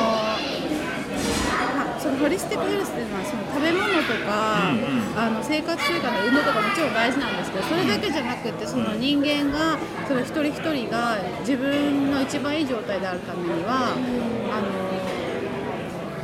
[1.75, 14.87] まあ、そのホリスティックヘルスっていうのは、その食べ物とか、うんうんあの生活習慣の運動とかもちろん大事なんですけど、それだけじゃなくて、その人間が、その一人一人が自分の一番いい状態であるためには、あの。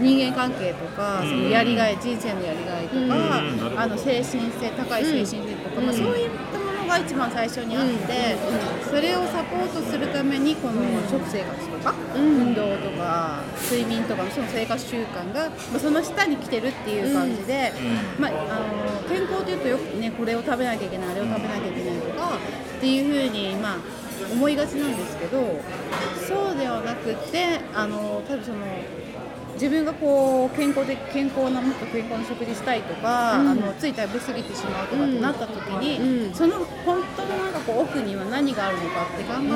[0.02, 3.78] 人間関係とか、そのやりがい、人生のやりがいとか、うん。
[3.78, 6.51] あの精神性、高い精神性とか、まあ、そういったもの
[6.92, 8.36] が一番最初にあって、
[8.84, 17.72] それをサポートするために、この食生活とか、運動とか、睡眠とかのその生活習慣が、まあ、その下に来てるっていう感じで、
[18.18, 18.34] まあ、あ
[19.02, 22.38] の健康というとよくね、これを食べなきゃいけない、あれを食べなきゃいけないとか
[22.76, 23.76] っていうふうに、まあ、
[24.30, 25.60] 思いがちなんですけど、
[26.28, 28.58] そうではなくて、あの多分その
[29.54, 36.34] 自分がこう健康で健康なもっと健康な食事したいとか、あのつい食べ過ぎてしまうとかってなった時に、うん。
[36.34, 39.48] その本当のなんかこう奥には何があるのかって考えた時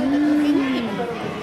[0.53, 0.89] に、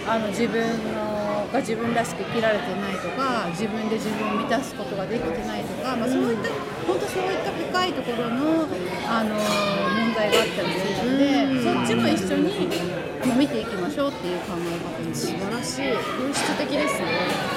[0.07, 0.61] あの自分
[0.93, 6.49] のが自分らしく生きられてないとか自分で自分を満たすことができてないとか、まあ、そういった
[6.87, 8.67] 本当そういった深いところの
[9.07, 15.95] あの問題があったりするので、そっちも一緒にあの見ていきましょうっていう考え方にし素晴らしい。
[16.19, 17.07] 本質的ですね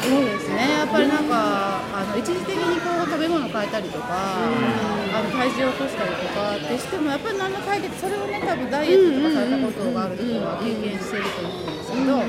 [0.07, 12.22] そうですね、やっぱりなんか、あの一時的にこう食べ物変えたりとか、あの体重を落としたりとかってしても、やっぱり何の解決、それをね、多分ダイエットとかされたことがある人は経験していると思うんですけど、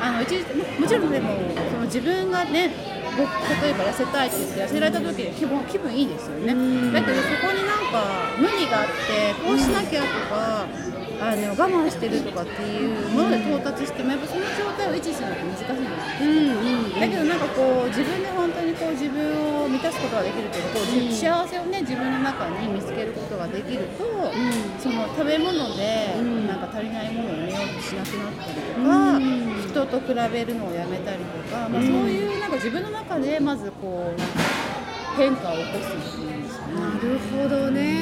[0.00, 1.36] あの一時ももちろんでも、
[1.68, 2.72] その自分がね、
[3.12, 6.56] ご例えば痩せたいって言って、痩せられた時に気分気分いいですよね。
[6.88, 10.64] だけど、そこになんか無理があって、こうしなきゃとか、
[11.22, 24.02] あの我慢してるとかっていうもので到達しても、やっぱその状態を維持するのって難しいんですようんうんだけどなんかこう自分で本当にこう自分を満たすことができるというかこう、じ幸せをね自分の中に見つけることができると、
[24.82, 26.18] その食べ物で
[26.50, 29.22] なんか足りないものを埋めようとしなくなったりとか、
[29.62, 34.34] 人と比べるのをやめたりとか、まあ、そういうなんか自分の中でまずこうなんか
[35.16, 36.74] 変化を起こすっていうんですかね。
[36.74, 38.01] なるほどね。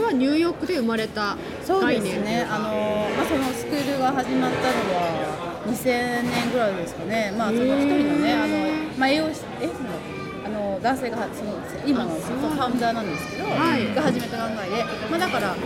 [0.00, 11.54] れはニューヨークで生まれたそう概念ですね、あのまあ、そのスクールが始まったのは2000年ぐらいですかね、まあ、その一人のね、あのまあ、栄養士えそのあの男性がその
[11.84, 13.94] 今のそのファウンダーなんですけど、はい。
[13.94, 15.56] が始めた考えで、まあ、だから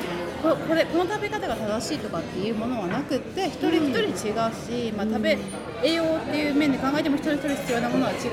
[0.43, 5.39] ここれこの食べ方が正しいとかっていうものはなくって一人一人違うし、まあ、食べ
[5.83, 8.29] 栄養っていう面で考えても一人一人必要なものは違うし、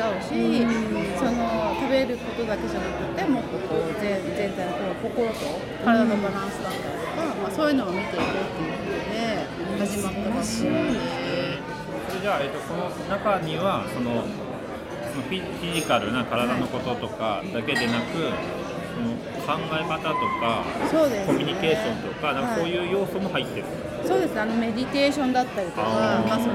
[1.20, 5.36] その食べることだけじゃなくてもっとこう全全体のこう心と
[5.84, 10.64] 体のバランスだったりとか、まあ、そういうのを見ていこうっていうことで始まった場所
[12.08, 14.24] それじゃあ、えっと、その中にはその
[15.18, 18.32] フィジカルな体のこととかだけでなく、
[18.98, 21.34] その考え方とかそうですね。
[21.34, 23.66] コミュニケーションとかなんかそうはいう要素も入ってる、
[24.06, 24.42] そうですね。
[24.42, 25.84] あのメディテーションだったりとか
[26.28, 26.54] まあ、その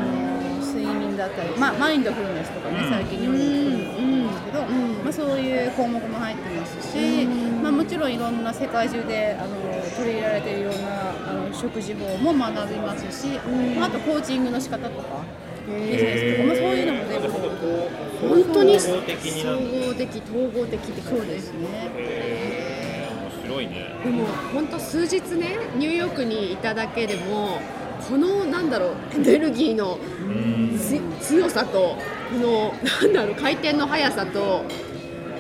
[0.61, 2.91] 睡眠だったり、まあ、マインドフルネスとかね、うん。
[2.91, 7.27] 最近日本で聞くんですけど、まあ、そういう項目も入ってますし、
[7.63, 9.57] まあ、もちろんいろんな世界中であの
[9.97, 13.39] 取り入れられているいろんなあの食事法も学びますし、
[13.77, 15.25] まあ、あとコーチングの仕方とか
[15.77, 17.29] ビジネスとか、まあ、そういうのも全部
[18.29, 19.03] 本当に総合
[19.95, 21.91] 的統合的ってそうですね。
[23.21, 23.73] 面白いね。
[24.05, 27.61] でも本当数日ねニューヨークにいただけでも
[28.09, 29.99] このなんだろうエネルギーの
[31.21, 31.97] 強さと
[32.33, 34.65] このなんだろう回転の速さと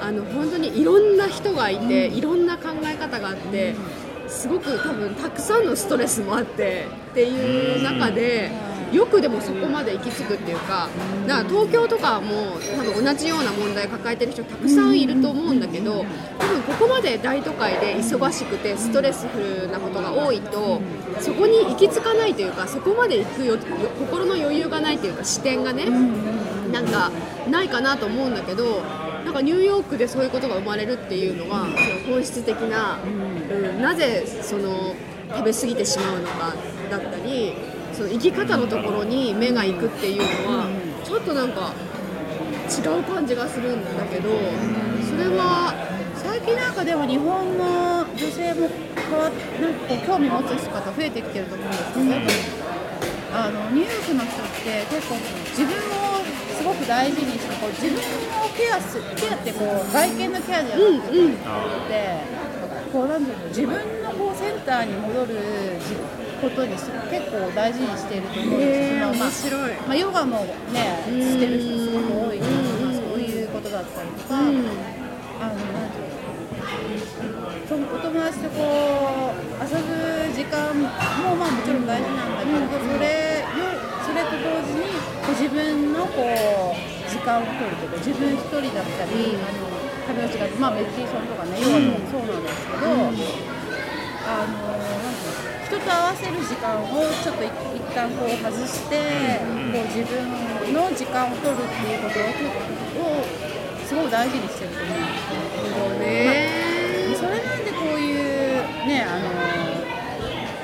[0.01, 3.77] あの本当にいろんな人がいて、いろんな考え方があって、
[4.27, 8.51] すごく多分たくさんのストレスもあってっていう中で、
[8.92, 10.88] よくでもそこまで行き着くっていうか
[11.26, 16.05] だから東京とかも多分同じような問題抱えてる人たくさんいると思うんだけど
[16.38, 20.81] 多分ここまで大都会で忙しくてストレスフルなことが多いと
[21.20, 23.57] そこに行き着かないというかそこまで行くよ
[23.98, 25.87] 心の余裕がないというか視点がね
[26.70, 27.11] なんか
[27.50, 28.81] ないかなと思うんだけど
[29.24, 31.66] なんかニューヨークでそういうことが生まれるっていうのは
[32.09, 34.94] 本質的な、うん、なぜその
[35.31, 36.55] 食べ過ぎてしまうのか
[36.90, 37.55] だったり
[37.92, 40.66] その生き方のところに目が行くっていうのは
[41.05, 41.72] ちょっとなんか
[42.68, 44.31] 違う感じがするんだけど
[45.05, 45.74] それは
[46.16, 52.35] 最近なんかでも日本の女性も変わなんかこう興味持つ方増えてきてると思うんですけど、やっぱり
[53.35, 55.16] あのニューヨークの人って結構
[55.50, 56.22] 自分を
[56.57, 61.37] すごく大事にしてこう自分をケアすケアってこう外見のケアじゃなくて、うんうん
[62.92, 65.35] こうなんていうの自分のこうセンターに戻る
[66.42, 66.90] ことにす。
[67.07, 69.70] 結構大事にしていると思うんですへーそのまあ面白い。
[69.87, 71.22] まあ、ヨガもねうん。
[71.22, 74.66] してる人すごく多いから、うんまあ、そういうことだったりとか、うん。
[75.38, 76.22] あのなんていうの
[77.72, 80.85] お友達とこう遊ぶ時間も
[81.40, 83.72] まあもちろん大事なんだけど、それよ
[84.05, 84.92] それと同時に
[85.24, 86.76] こう自分のこう
[87.09, 89.72] 時間を取るとか自分一人だったり、あの
[90.07, 92.85] 旅の時間まあメディテーションとかねヨガもそうなんですけど、
[94.28, 94.52] あの
[95.72, 96.85] 人と合わせる時間を
[97.24, 99.40] ちょっとい一旦こう外して、
[99.72, 100.28] こう自分
[100.74, 102.20] の時間を取るっていうこと
[103.00, 103.24] を
[103.87, 106.52] すごい大事にしてると思うんですね。
[107.08, 109.32] ねそれなんでこういうねあの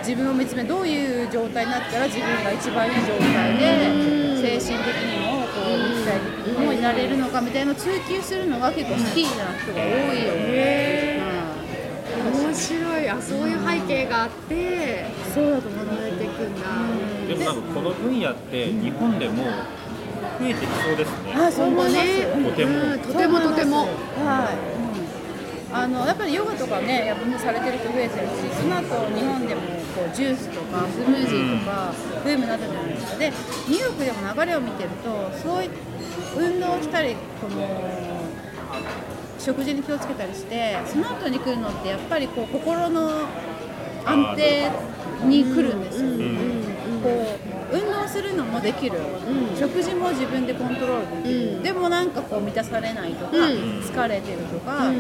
[0.01, 11.29] 自分を見つめどういう状態になったら自分が一番いい状態で精神的にもこう肉体的にもいられるのかみたいなのを追求するのが結構好きな人が多いよね。
[12.18, 16.66] 面白いあそういう背景があってそうだと学ばれていくんだ、
[17.29, 19.51] でもなんかこの分野って日本でも増
[20.42, 21.35] えてきそうですね。
[21.35, 22.23] あそう思います。
[22.44, 24.83] とてもうんとてもとてもはい。
[24.83, 24.88] うん
[25.71, 29.61] あのやっぱりヨガとかね、やっぱされてる人増えてるし、その後日本でも
[29.94, 31.92] こうジュースとかスムージーとか
[32.25, 33.18] ブームになったじゃないですか。
[33.18, 33.29] で、
[33.68, 35.71] ニューヨークでも流れを見てると、そういう
[36.38, 37.68] 運動をしたり、この
[39.49, 43.27] 食事に気をつけたりして、その後に来るのってやっぱりこう心の
[44.05, 44.71] 安定
[45.25, 46.11] に来るんですよ。
[47.03, 47.39] こ
[47.73, 48.99] う運動するのもできる、
[49.59, 51.63] 食事も自分でコントロールできる、うん。
[51.63, 53.81] でもなんかこう満たされないとか、うん。
[53.81, 54.93] 疲れてるとか、あ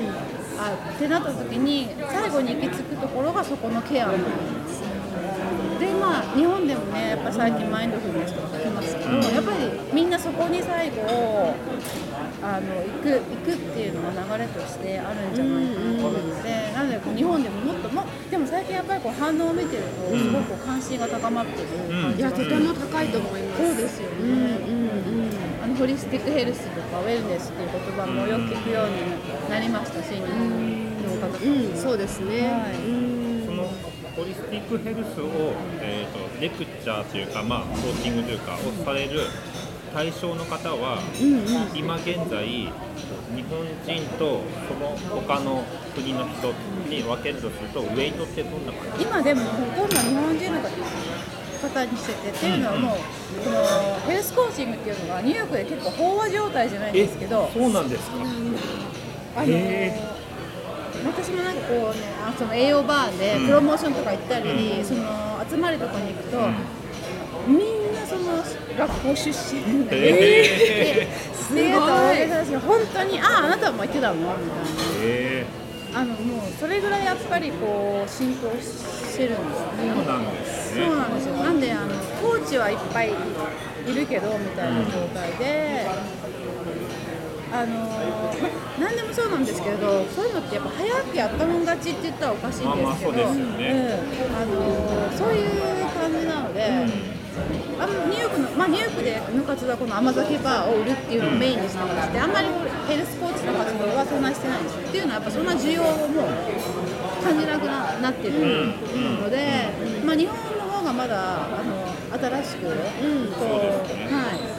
[0.94, 4.80] ってなった時に最後に行き着くところがそこのケアなんです。
[5.78, 9.58] でまあ日本でもねやっぱ最近マインドフルネスとか聞きますけど、やっぱり
[9.92, 11.54] みんなそこに最後
[12.42, 23.66] あの行く行くっていうのが流れとしてあるんじゃないかなと思うので、なのでこう日本でももっともでも最近やっぱりこう反応を見てるとすごくこう関心が高まってる感いやじがするとても高いと思います。
[23.66, 24.88] そうですよね、うんうん
[25.60, 32.74] あのホリスティックヘルスとかウェルネスっていう言葉もよく聞くようになりましたし、日本の方うん、うん、そうですね、はい。
[32.76, 33.44] うん。
[33.44, 33.64] その
[34.14, 39.20] ホリスティックヘルスを、えー、とレクチャーというか、まあ、コーチングというかをされる
[39.92, 40.98] 対象の方は、
[41.74, 42.70] 今現在日
[43.48, 46.52] 本人とその他の国の人
[46.88, 49.04] に分けるとするとウェイトってどんな感じ？
[49.04, 50.68] 今でもほとんど日本人の方
[51.68, 52.98] 方にしててっていうのはもう
[53.44, 53.56] この
[54.06, 58.16] ヘルスコーチングっていうのがニューヨークで結構飽和状態じゃないんですけどそうなんですか？
[59.36, 60.00] あのへ
[61.04, 66.38] 私もなんかこうねあその栄養バーでプロモーションとか行ったり、その集まりとかに行くと、
[67.46, 67.77] みん
[68.78, 69.96] 学校出身で、
[71.02, 74.14] へすごい本当にあああなたも行ってたの？
[74.14, 74.38] みたいな。
[75.02, 75.44] え
[75.94, 79.94] あのもうそれぐらいやっぱりこう浸透してるんですよね。
[79.96, 80.84] そうなんですね。
[80.86, 81.34] そうなんですよ。
[81.34, 81.88] なんであの
[82.22, 83.12] コーチはいっぱいい
[83.94, 85.86] るけどみたいな状態で、
[87.50, 87.98] あのま
[88.78, 93.16] 何でもそうなんですけれど、そういうのってやっぱ早くやったもん勝ちって言ったらおかしいんですけど、まあまあそうん。
[93.16, 95.50] あのそういう
[95.98, 97.17] 感じなので。
[97.78, 102.48] あのニューヨークの、まあ、ニューヨークでの活動はこの甘酒バーを売るっていうのをメインにしてましてあんまり
[102.88, 106.28] ヘルスコーチの活動はそんなしてないんですよっていうのはやっぱそんな需要をもう
[107.22, 108.74] 感じなくななってる
[109.22, 109.70] ので、
[110.04, 113.48] まあ、日本の方がまだあの新しく、こう
[114.14, 114.58] はい。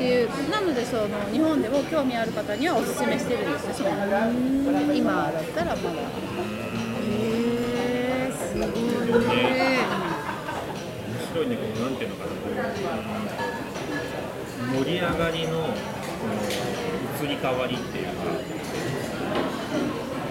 [0.00, 3.74] っていうなのでその日本でも興味ある方にはおすすめしてるんですよ。
[3.74, 5.90] その今だったらまだ。
[5.90, 6.02] へ
[8.28, 8.68] えすごい。
[9.28, 9.78] ね。
[10.00, 10.09] 面
[11.30, 12.30] 白いね、このなんていうのかな、
[14.78, 15.68] 盛り上がりのこ
[16.26, 16.34] の
[17.24, 18.12] 移り変わりっていうか、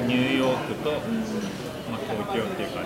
[0.06, 0.98] ニューヨークと、ま
[1.96, 2.82] あ、東京っていうか、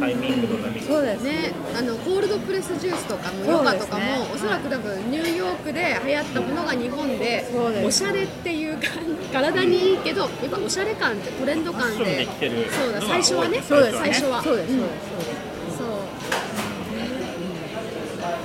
[0.00, 0.80] タイミングの波。
[0.80, 1.32] そうですね。
[1.32, 7.44] ね、あのコールドプレスジュースとかもヨガとかも、おそらく多分ニューヨークで流行ったものが日本で
[7.84, 8.88] おしゃれっていうか
[9.32, 12.04] 体にいいけどやっぱおしゃれ感ってトレンド感で。
[12.04, 13.62] できてるそうだ最初はね。
[13.62, 14.42] そうです最初は。
[14.42, 14.90] そうですそうです
[15.78, 15.88] そう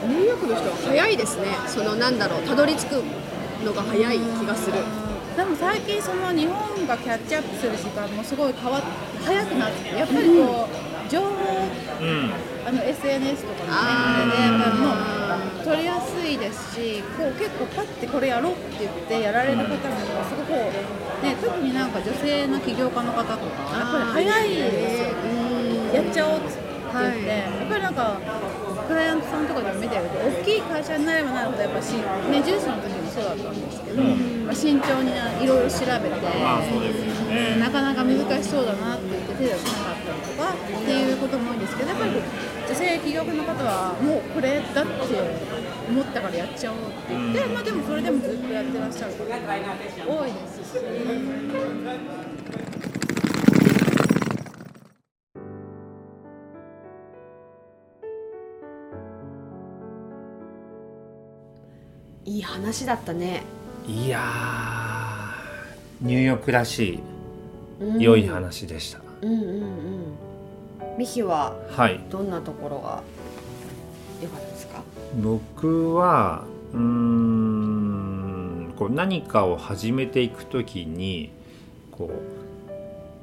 [0.07, 1.47] ニューヨークの人は早いですね。
[1.67, 3.03] そのなんだろうたどり着く
[3.65, 4.77] のが早い気がする。
[5.35, 8.83] でも最近その日本がキャッチアップする時間もすごい変わっ
[9.25, 11.27] 早くなってやっぱりこう情報
[11.99, 12.31] うん。
[12.65, 14.89] あの SNS とかのねでやっぱりも
[15.61, 20.51] う取りやすいですしこう結構パッてこれやろうって言ってやられる方もすごく
[21.21, 26.03] ね、特になんか女性の起業家の方とかやっぱり早いですよ。
[26.03, 27.25] やっちゃおうって言って、はい。
[27.25, 28.19] やっぱりなんか
[28.87, 35.11] クライアントさんとかでも見てると大きい会社になればなるほどやっぱし、ね、ジュースの時もそうだったんですけど、まあ、慎重に
[35.43, 37.57] いろいろ調べて、まあね。
[37.59, 40.55] なかなか難しそうだなって言って手出せなかったりとかっ
[40.85, 42.11] ていうことも多いんですけどやっぱり
[42.67, 44.91] 女性起業家の方はもうこれだって
[45.89, 52.24] 思ったからやっちゃおうって言って、まあでもそれでもずっとやってらっしゃる方多いですし。
[62.35, 63.43] いい話だったね、
[63.87, 66.99] いやーニューヨークらし
[67.79, 68.01] うん。
[68.01, 70.97] い良い話でした、うんうんうん。
[70.97, 72.01] ミヒははい。
[72.09, 73.03] どんなところが
[74.21, 74.81] 良かったですか？
[75.15, 81.29] 僕はうーんこう何かを始めていくときに
[81.89, 82.11] こ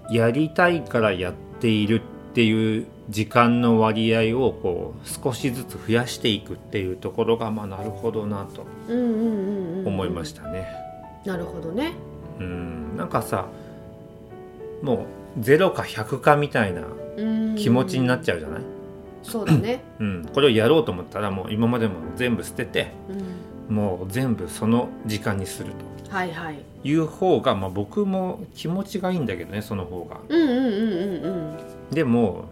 [0.08, 2.00] うやりたいからやっている
[2.33, 10.66] っていう時間の割合をこう少しずつ増やしていくっていうところがまあなるほどなと思いましたね。
[11.26, 11.93] なるほどね。
[12.41, 12.97] うん。
[12.97, 13.49] なんかさ
[14.80, 15.05] も
[15.37, 16.85] う0か100かみたいな
[17.18, 17.55] うん。
[17.57, 18.62] 気持ちになっちゃうじゃない、
[19.22, 19.85] そうだね。
[20.01, 22.93] うん、これをやろうと思ったらもう今までも全部捨てて
[23.68, 23.76] うん。
[23.76, 25.72] もう全部その時間にする
[26.09, 26.57] はいはい。
[26.83, 30.16] という方が、まあ、僕も気持ちがいいんだけどねその方が。
[30.30, 32.47] うんうんうんうんうんでも、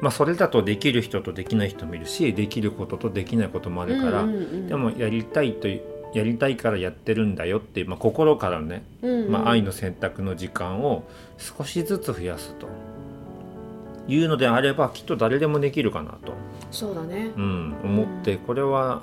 [0.00, 5.68] まあ、それだとできる人とできない人もいるしできることとできないこともあるから、うんうんうんでもやりたいと
[6.14, 9.30] やりたいからやってるんだよっていう、まあ、心からのね、うんうん。
[9.30, 11.04] まあ、愛の選択の時間を
[11.36, 12.68] 少しずつ増やすと。
[14.08, 16.32] いうのであればきっと誰でもできるかなと、
[16.70, 17.30] そうだね。
[17.36, 19.02] うん、思ってこれは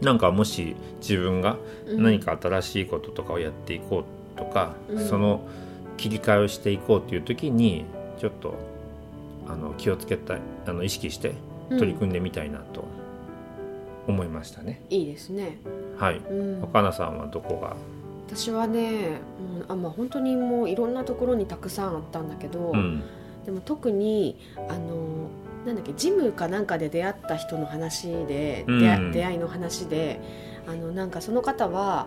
[0.00, 1.56] なんかもし自分が
[1.88, 2.02] うん。
[2.04, 4.04] 何か新しいこととかをやっていこ
[4.36, 5.08] うとか、うん。
[5.08, 5.40] その
[6.00, 7.84] 切り替えをしていこうっていう時に
[8.18, 8.54] ちょっと
[9.46, 11.34] あの気をつけたいあの意識して
[11.68, 12.84] 取り組んでみたいなと
[14.08, 14.82] 思いましたね。
[14.88, 15.58] いいですね。
[15.98, 16.16] はい。
[16.16, 16.60] うん。
[16.62, 17.76] 若菜さんはどこが、
[18.26, 19.20] 私はね、
[19.68, 23.02] うんあまあ、本当にもういろんなところにたくさんあったんだけど、うん。
[23.44, 25.28] でも特にあの
[25.66, 28.80] なんだっけジムかなんかで出会った人の話で、うん。
[28.80, 30.18] 出会出会いの話で
[30.66, 32.06] あのなんかその方は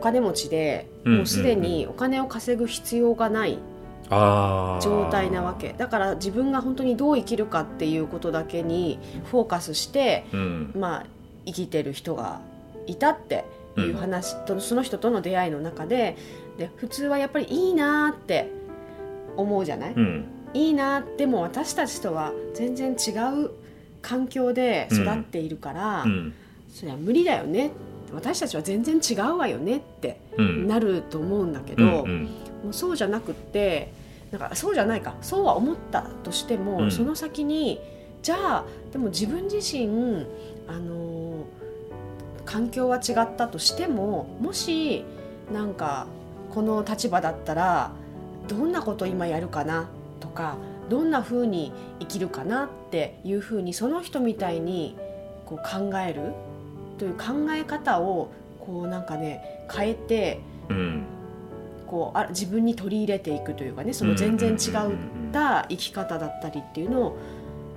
[0.00, 3.58] お金持ちでうんもうすでにお金を稼ぐ必要がない
[4.08, 5.74] 状態なわけ。
[5.76, 10.72] だから自分が本当にどう生きるかっていうことだけにフォーカスして、うん。
[10.74, 11.06] まあ、
[11.44, 12.40] 生きてる人が
[12.86, 13.44] いたって
[13.76, 16.16] いう話と、その人との出会いの中で
[16.56, 18.50] で普通はやっぱりいいなーって
[19.36, 20.24] 思うじゃない、うん。
[20.54, 23.10] いいなでも私たちとは全然違
[23.44, 23.50] う
[24.02, 26.34] 環境で育っているから、うん。
[26.72, 27.70] それは無理だよね
[28.14, 30.66] 私たちは全然違うわよねってうん。
[30.66, 32.22] なると思うんだけうど、んうん。
[32.24, 33.92] もうそうじゃなくって
[34.30, 35.14] なんかそうじゃないか。
[35.22, 36.90] そうは思ったとしても、うん。
[36.90, 37.80] その先に
[38.22, 40.26] じゃあでも自分自身
[40.68, 41.44] あの
[42.44, 45.04] 環境は違ったとしてももし
[45.52, 46.06] なんか
[46.52, 47.92] この立場だったら
[48.48, 49.88] どんなこと今やるかな
[50.20, 50.56] とか
[50.88, 54.96] どんな風に生きるかなっていう風にその人みたいに
[55.46, 56.32] こう考える
[57.00, 58.30] という考え方を
[58.60, 61.02] こうなんかね変えてうん。
[61.86, 64.58] こうあ自分に取り入れていくというかねその全然違っ
[65.32, 67.18] た生き方だったりっていうのを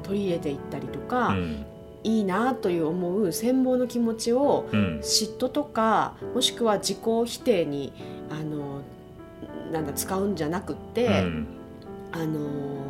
[0.03, 1.65] 取り入れていったりとか、うん。
[2.03, 4.99] いいなという思う羨望の気持ちをうん。
[4.99, 7.93] 嫉妬とかもしくは自己否定に
[8.29, 8.81] あの
[9.71, 11.47] なんだ使うんじゃなくって、うん。
[12.11, 12.82] あの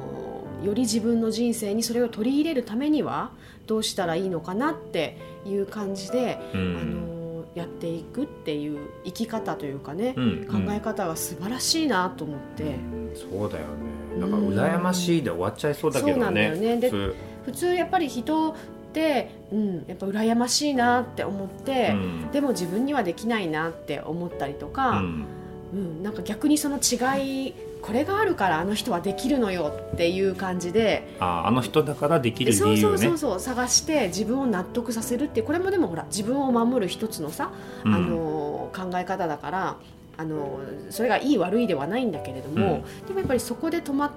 [0.64, 3.32] より自分の人生にそれを取り入れるためには
[3.68, 10.48] どうしたらいいのかなっていう感じで、うあんのやっていくっていう生き方というかね、うん。
[10.48, 13.12] 考え方が素晴らしいなと思って、うん。
[13.14, 14.20] そうだよね。
[14.20, 16.78] なんか羨ましいで終わっちゃいそうだけそうなんだどねよね。
[16.78, 17.16] で普通。
[17.46, 18.56] 普通やっぱり人っ
[18.94, 22.32] て、うん、やっぱ羨ましいなって思って、うん。
[22.32, 25.26] でも自分にはできないなって思ったりとか、うん。
[25.74, 27.54] うん、なんか逆にその違い
[27.84, 31.16] これがあるからあの人はできるのよっていう感じで。
[31.20, 32.82] ああの人だからできる理由ね。
[32.82, 33.40] そうそうそうそう。
[33.40, 37.52] 探して自分を納得させるってこれもでもほら自分を守る一つのさ、
[37.84, 37.94] うん。
[37.94, 39.78] あの考え方だから
[40.18, 40.60] あの
[40.90, 44.14] それがいい悪いではないんだけれども、でもやっぱりそこで止ま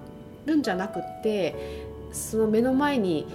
[0.47, 3.27] るんじゃなくってその目の前に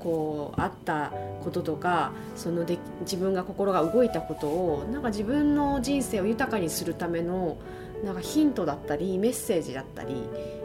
[0.00, 1.12] こうあった
[1.44, 7.56] こととかそので自分が心が動いたことをなんか自分の人生を豊かにするための
[8.04, 10.14] なんかヒントだったりメッセージだったり、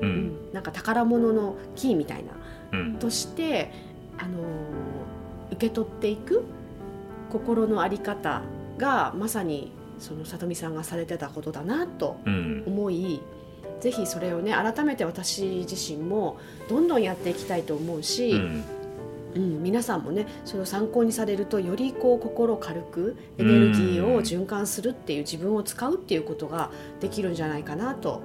[0.01, 0.09] ううん。
[0.27, 2.31] んなんか宝物のキーみたいな
[2.79, 2.93] うん。
[2.95, 3.71] として、
[4.17, 4.43] あのー
[5.51, 6.43] 受け取っていく
[7.31, 8.41] 心の在り方
[8.79, 12.63] がまさにその里見さんがされてたことだなとうん。
[12.65, 13.21] 思い
[13.79, 16.37] ぜひそれをね改めて私自身も
[16.69, 18.63] どんどんやっていきたいと思ううし、ん
[19.35, 28.21] うん皆さんもねそれを参考にされるとよりこう心軽くエネルギーを循環するっていう自分を使うっていうことができるんじゃないかなと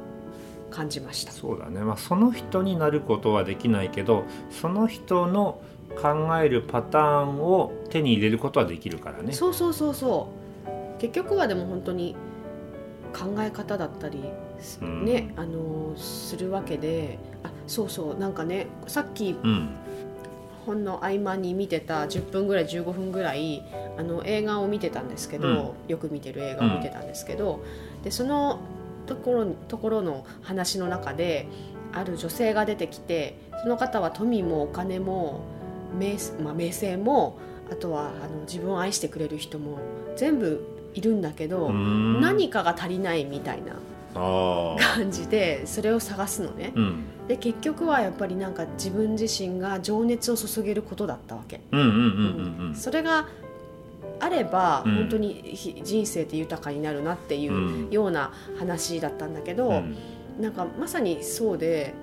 [0.70, 1.32] 感じました。
[1.32, 5.60] そうだね、まあ、その人になることはできないけどその人の
[6.00, 9.32] 考えるパターンを手に入れることはできるからね。
[9.32, 10.28] そうそうそうそ
[10.96, 11.00] う。
[11.00, 12.14] 結局はでも本当に
[13.12, 14.22] 考え方だったり、
[14.82, 15.04] うん。
[15.04, 18.18] ねあのするわけであそうそう。
[18.18, 19.70] なんかねさっきうん
[20.68, 23.64] 本の合間に見てた10分ぐらい15分ぐらい
[23.96, 27.64] あの映画を見てたんですけど、よく見てる映画を見てたんですけど、
[28.04, 28.60] でその
[29.06, 31.48] ところところの話の中で
[31.92, 35.40] ある女性が出てきてその方は富もお金も
[35.98, 37.38] 名,、まあ、名声も
[37.70, 39.78] あとはあの自分を愛してくれる人も
[40.16, 40.62] 全部
[40.94, 42.20] いるんだけど、うん。
[42.20, 43.74] 何かが足りないみたいな
[44.18, 46.72] 感じでそれを探すのね。
[46.74, 47.04] うん。
[47.28, 51.60] で結局はやっぱりなんか自分自身が情熱を注げることだったわけ。
[52.74, 53.28] それが
[54.20, 54.94] あればうん。
[54.96, 57.90] 本当にひ人生って豊かになるなっていううん。
[57.90, 59.96] ような話だったんだけど、うん。
[60.40, 61.94] なんかまさにそうで、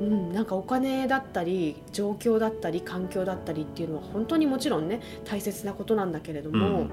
[0.00, 6.88] うん、なんかお金だったり状況だったり環境だったりっていうのは本当にもちろんね大切なことなんだけれども、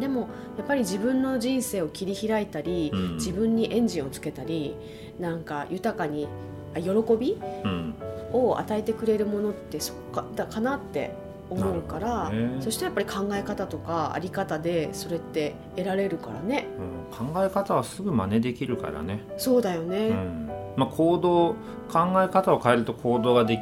[0.00, 3.14] でもやっぱり自分の人生を切り開いたり、うん。
[3.16, 4.76] 自分にエンジンをつけたり
[5.18, 6.28] なんか豊かに
[6.74, 7.94] あ喜びうん。
[8.32, 11.12] を与えてくれるものってそっかだかなって
[11.50, 12.56] 思うから、ね。
[12.60, 16.66] そしてやっぱり考え方とかあり方でそれって得られるからね。
[17.12, 17.32] うん。
[17.32, 20.50] 考え方はすぐ真似できるからね、そうだよね、うん。
[20.76, 21.54] まあ、行動
[21.92, 23.58] 考え方を変えると行動がで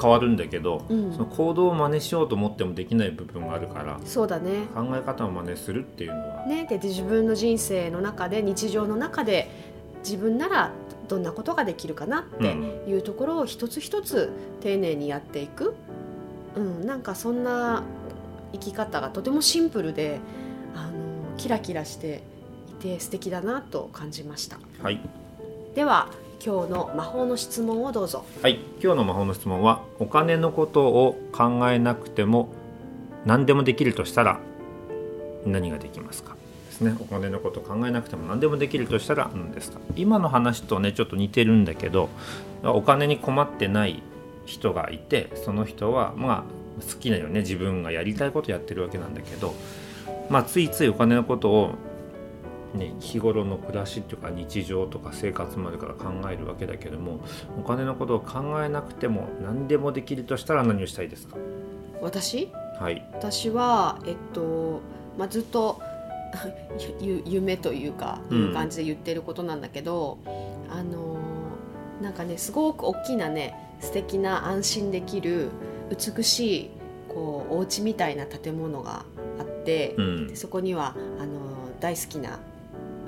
[0.00, 1.12] 変わるんだけど、うん。
[1.12, 4.66] その行動を真似しようと思ってもできない部分があるからそうだね。
[4.74, 9.50] 考え方を真似するっていうのは、ねでで自分の人生の中で日常の中で
[10.02, 10.70] 自分なら
[11.08, 12.44] どんなことができるかなって
[12.90, 15.74] いうところを一つ一つ丁寧にやっていく、
[16.56, 17.82] うん、なんかそんな
[18.52, 20.20] 生き方がとてもシンプルで
[20.74, 20.92] あの
[21.36, 22.22] キラキラして
[22.70, 24.58] いて素敵だなと感じました。
[24.82, 25.00] はい。
[25.74, 26.08] では
[26.42, 28.24] 今日の魔法の質問をどうぞ。
[28.42, 32.48] はい、今日の魔法の質問はお金のことを考えなくても
[33.24, 34.38] 何でもできるとしたら
[35.46, 36.36] 何ができますか？
[36.66, 36.96] ですね。
[37.00, 39.80] お金のことを考えなくても何でもできるとしたら何ですか？
[39.96, 42.08] 今の話とねちょっと似てるんだけど
[42.62, 44.02] お金に困ってない
[44.46, 46.46] 人がいてその人はま
[46.80, 47.40] あ好きなよね。
[47.40, 49.54] 自分がやりたいことやってるわけなんだけど
[50.28, 51.74] まあついついお金のことを
[52.74, 57.20] ね、日頃の暮らしっていうか日常とか生活までから考えるわけだけども
[57.58, 61.36] お金のことを考えなくても何でもできるとしたら何をしたいですか？
[62.02, 62.50] 私？
[62.80, 63.06] はい。
[63.14, 64.80] 私はえっと、
[65.16, 65.80] まあ、ずっと
[67.00, 68.38] ゆ夢というかうん。
[68.48, 70.18] いう感じで言ってることなんだけど、
[70.68, 71.16] あの
[72.02, 75.50] なんかねすごく大きなね素敵な安心できる
[76.16, 76.70] 美しい
[77.08, 79.04] こうお家みたいな建物が
[79.38, 80.26] あって、うん。
[80.26, 81.38] でそこにはあの
[81.78, 82.40] 大好きな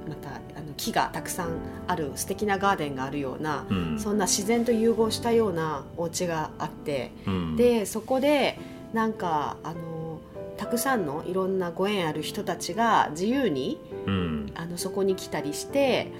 [0.08, 3.98] またあの木がたくさんある素敵なガーデンがあるような、うん。
[3.98, 7.12] そんな自然と融合したようなお家があって。
[7.26, 7.56] うん。
[7.56, 8.58] でそこで
[8.92, 10.20] なんかあの
[10.56, 14.52] たくさんのいろんなご縁ある人たちが自由にうん。
[14.54, 16.10] あのそこに来たりして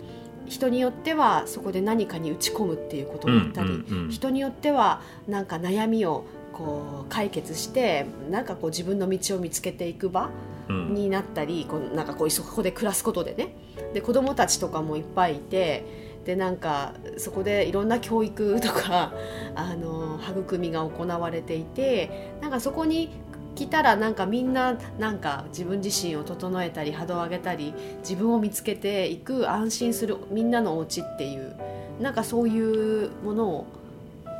[0.46, 13.54] 人によってはそこで何かに打ち込むっていうこともあったり、人によってはなんか悩みをこう解決してなんかこう自分の道を見つけていく場うんになったりこうなんかこうそこで暮らすことでね。
[13.92, 15.84] で子供たちとかもいっぱいいて
[16.24, 19.12] でなんかそこでいろんな教育とか
[19.54, 23.10] あの育みが行われていてなんかそこに
[23.54, 31.54] 来たらなんかみんななんか自分自身を整えたり波動を上げたり自分を見つけていく安心するみんなのお家っていう
[32.00, 33.66] なんかそういうものを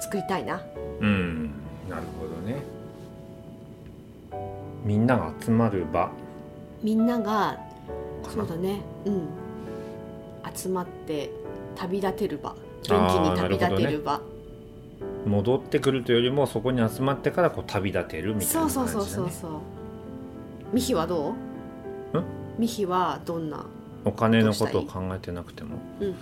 [0.01, 0.61] 作りたいな。
[1.01, 1.51] うん。
[1.89, 2.76] なるほどね
[4.87, 6.13] みんなが集まる場。
[6.81, 7.59] みんなが
[8.33, 8.83] そうだね。
[9.05, 9.29] うん。
[10.55, 11.29] 集まって
[11.75, 12.55] 旅立てる場。
[12.89, 14.21] 元気に旅立てる場、
[15.27, 19.51] 戻ってくるというよりもそこに集まってからこう旅立てるみたいな感じだ、ね、そうそうそうそう。
[20.73, 21.35] ミヒはどう？
[22.57, 23.67] ミヒはどんな？
[24.05, 25.79] お金のことを考えてなくても。
[25.99, 26.15] うん。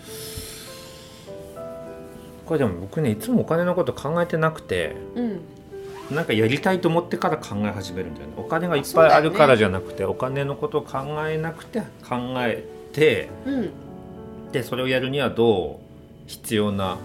[2.47, 4.97] これでも僕ねいつもお金のこと考えてなくて。
[5.17, 5.41] うん
[6.11, 8.35] なんかやりたいと思ってから考え始めるんだよね。
[8.37, 10.99] お金がいっぱいあるからじゃなくて、お金のことを考
[11.29, 13.71] えなくて考えてうん。
[14.53, 16.99] でそれをやるにはどう必要な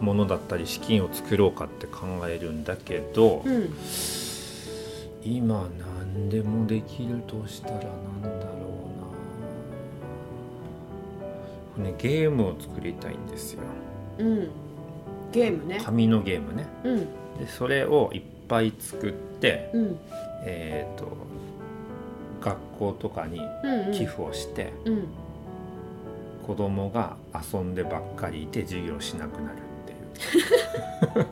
[0.00, 3.74] ものだったり資金を作ろうかって考えるんだけど、うん。
[5.24, 8.34] 今何でもできるとしたらなんだろ
[11.78, 13.62] うな、ね、ゲームを作りたいんですよ。
[14.18, 14.48] うん。
[15.32, 15.80] ゲームね。
[15.82, 16.66] 紙のゲームね。
[16.84, 16.98] うん。
[17.38, 18.22] でそれをいっ
[18.52, 19.98] ぱい作って、うん。
[20.44, 21.08] えっ、と
[22.42, 23.92] 学校とかにうんうん。
[23.92, 25.06] 寄付をして、うん。
[26.46, 29.92] 子供が遊んでばっかりいて授業しなくなるって
[31.12, 31.22] い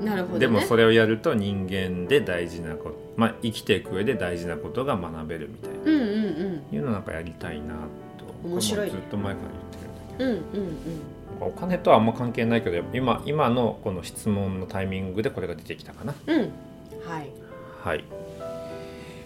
[0.00, 0.04] う。
[0.04, 0.40] なるほどね。
[0.40, 6.00] でもそれをやると人間で大事なこと、まあ、生きていく上で大事なことが学べるみたいな、うんうん
[6.70, 6.76] うん。
[6.76, 7.74] いうのなんかやりたいな
[8.18, 8.92] と面白いね。
[8.92, 9.46] ずっと前から
[10.18, 10.78] 言ってるんだけうんうんうん。
[10.80, 16.14] どお金とはあんま関係ないけど今今のこの質問のタイミングでこれが出てきたかな。
[16.26, 16.38] うん。
[17.06, 17.30] はい。
[17.84, 18.04] はい、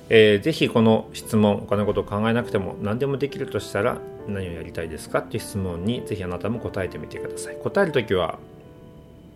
[0.09, 7.57] えーぜひこの質問お金のことを考えなくても何でもできるとしたら何をやりたいですかっていう質問にぜひあなたも答えてみてください。
[7.63, 8.39] 答える時は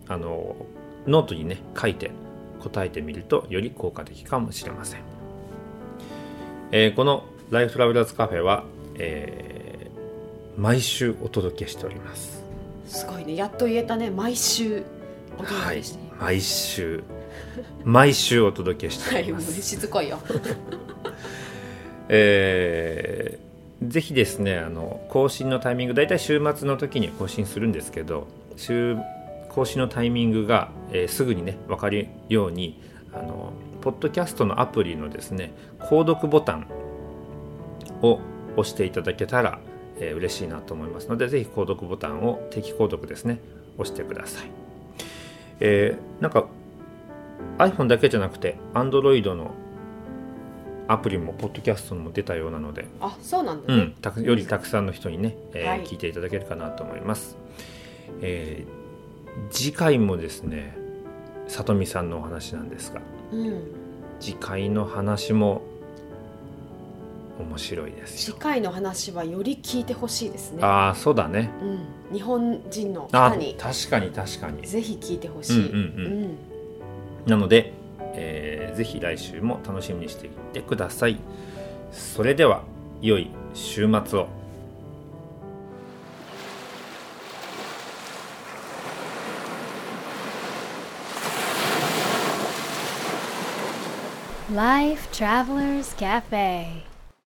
[0.07, 0.55] あの
[1.07, 2.11] ノートにね書いて
[2.61, 5.01] 答えてみるとより効果的かもしれません、
[6.71, 8.63] えーこのライフトラベラーズカフェは、
[8.95, 9.61] えー
[10.57, 12.43] 毎週お届けしております
[12.91, 13.35] すごいね。
[13.35, 14.11] やっと言えたね。
[14.11, 14.83] 毎週。
[15.39, 17.03] お届はいけして毎週。
[17.85, 20.19] 毎週お届けしております、しつこいよ。
[22.09, 28.95] えーぜひですねあの更新のタイミング大体週末の時に更新するんですけど週
[29.49, 32.79] 更新のタイミングが、えーすぐにね分かるように
[33.11, 36.67] あのポッドキャストのアプリのですね購読ボタン
[38.03, 38.19] を
[38.55, 39.59] 押していただけたら、
[40.01, 43.39] えー嬉しいなと思いますのでぜひ購読ボタンを定期購読ですね
[43.77, 44.51] 押してください、
[45.61, 46.47] えーなんか
[47.57, 49.51] iPhone だけじゃなくて Android の
[50.87, 55.83] アプリもポッドキャストも出たようなので、あそうなんだね、うん、よりたくさんの人にね、えーはい。
[55.83, 57.37] 聞いていただけるかなと思います、
[58.21, 58.81] えー
[59.49, 60.75] 次回もですね
[61.47, 63.63] 里見さんのお話なんですがうん、
[64.19, 65.61] 次回の話も
[67.41, 68.33] 面白いですよ。
[68.35, 71.49] 次回の話はより聞いてほしいですね、ああそうだね。
[72.09, 73.55] うん、日本人のあ方に。
[73.59, 74.65] 確かに確かに。
[74.67, 76.37] ぜひ聞いてほしい、うんうんうん。
[77.25, 77.73] なので、
[78.13, 81.17] えーぜひ来週も楽しみにしていってください。
[81.91, 82.63] それでは
[83.01, 84.27] 良い週末を。
[94.53, 96.90] Life Travelers Cafe